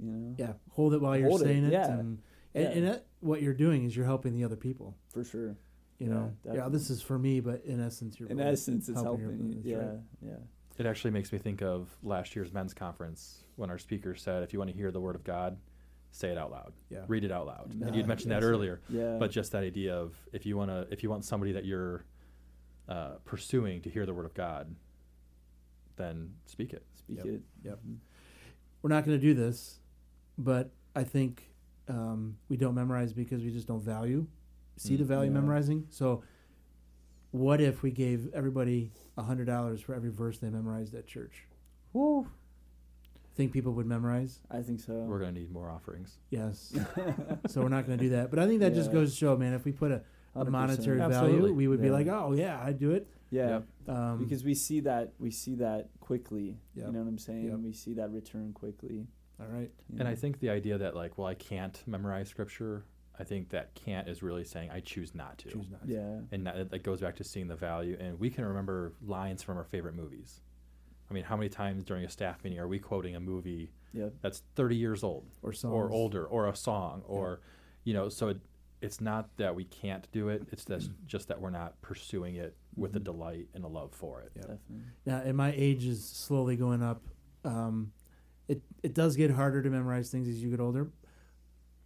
[0.00, 0.34] You know.
[0.38, 1.90] yeah hold it while you're Hold it, saying it, yeah.
[1.98, 2.18] and
[2.54, 2.70] and, Yeah.
[2.70, 4.96] and that, what you're doing is you're helping the other people.
[5.10, 5.56] For sure.
[5.98, 8.88] You Yeah, know, yeah, this is for me, but in essence, you're In really essence,
[8.88, 9.52] it's helping helping.
[9.52, 9.70] your- you.
[9.70, 9.76] yeah.
[9.88, 9.98] right.
[10.22, 10.36] Yeah.
[10.78, 14.52] It actually makes me think of last year's men's conference when our speaker said, if
[14.52, 15.56] you want to hear the word of God,
[16.10, 16.72] say it out loud.
[16.90, 17.04] Yeah.
[17.08, 17.70] Read it out loud.
[17.72, 17.88] Amen.
[17.88, 18.80] And you'd mentioned that earlier.
[18.88, 19.16] Yeah.
[19.18, 22.04] But just that idea of if you want to, if you want somebody that you're
[22.88, 24.74] uh, pursuing to hear the word of God,
[25.96, 26.84] then speak it.
[26.96, 27.26] speak Yep.
[27.26, 27.42] it.
[27.64, 27.78] Yep.
[27.86, 27.96] Mhm.
[28.82, 29.80] We're not going to do this,
[30.38, 31.50] but I think
[31.88, 34.26] um, we don't memorize because we just don't value,
[34.76, 35.34] see the Mm, value yeah.
[35.40, 35.86] memorizing.
[35.90, 36.22] So,
[37.30, 41.46] what if we gave everybody a hundred dollars for every verse they memorized at church?
[41.92, 42.26] Woo.
[43.36, 44.38] think people would memorize.
[44.48, 44.92] I think so.
[44.94, 46.18] We're gonna need more offerings.
[46.30, 46.72] Yes.
[47.48, 48.30] so we're not going to do that.
[48.30, 50.02] But I think that just goes to show, man, if we put a,
[50.34, 50.48] a 100%.
[50.50, 51.38] monetary Absolutely.
[51.40, 51.92] value, we would be Yeah.
[51.92, 53.06] like, oh yeah, I'd do it.
[53.30, 53.60] Yeah.
[53.86, 53.96] Yep.
[53.96, 56.58] Um, because we see that we see that quickly.
[56.74, 56.86] Yep.
[56.86, 57.44] You know what I'm saying?
[57.48, 57.58] Yep.
[57.58, 59.06] We see that return quickly.
[59.40, 59.70] all right.
[59.92, 62.84] you And I think the idea that like, well, I can't memorize scripture.
[63.18, 65.48] I think that can't is really saying I choose not to.
[65.50, 65.86] Choose not.
[65.86, 65.92] to.
[65.92, 69.42] yeah, and that, that goes back to seeing the value and we can remember lines
[69.42, 70.40] from our favorite movies
[71.10, 74.12] i mean how many times during a staff meeting are we quoting a movie yep,
[74.22, 75.72] that's 30 years old Or songs.
[75.74, 77.40] or older or a song or
[77.84, 78.38] you know so it,
[78.84, 82.56] it's not that we can't do it it's that, just that we're not pursuing it
[82.76, 83.04] with a Mhm.
[83.04, 84.46] delight and a love for it Yep.
[84.46, 84.84] definitely.
[85.06, 87.02] Now, and my age is slowly going up.
[87.44, 87.92] Um,
[88.48, 90.90] it it does get harder to memorize things as you get older,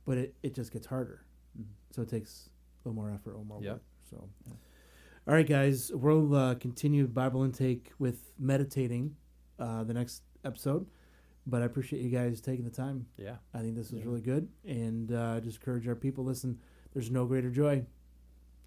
[0.05, 1.25] but it, it just gets harder.
[1.59, 1.67] Mhm.
[1.91, 2.51] So it takes
[2.85, 3.73] a little more effort, a little more Yep.
[3.75, 3.83] work.
[4.11, 4.53] So, Yeah.
[5.27, 9.17] all right, guys, we'll uh, continue Bible intake with meditating
[9.59, 10.87] uh, the next episode.
[11.47, 13.07] But I appreciate you guys taking the time.
[13.17, 14.07] yeah I think this was Yeah.
[14.07, 16.23] really good, and uh, just encourage our people.
[16.25, 16.61] Listen,
[16.93, 17.85] there's no greater joy.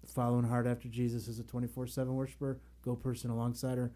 [0.06, 3.92] Following hard after Jesus is a 24/7 worshiper, go person alongside her,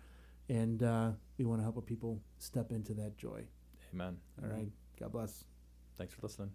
[0.49, 3.45] and uh, we want to help our people step into that joy.
[3.93, 4.69] amen All right,
[5.01, 5.45] God bless.
[5.99, 6.51] thanks for listening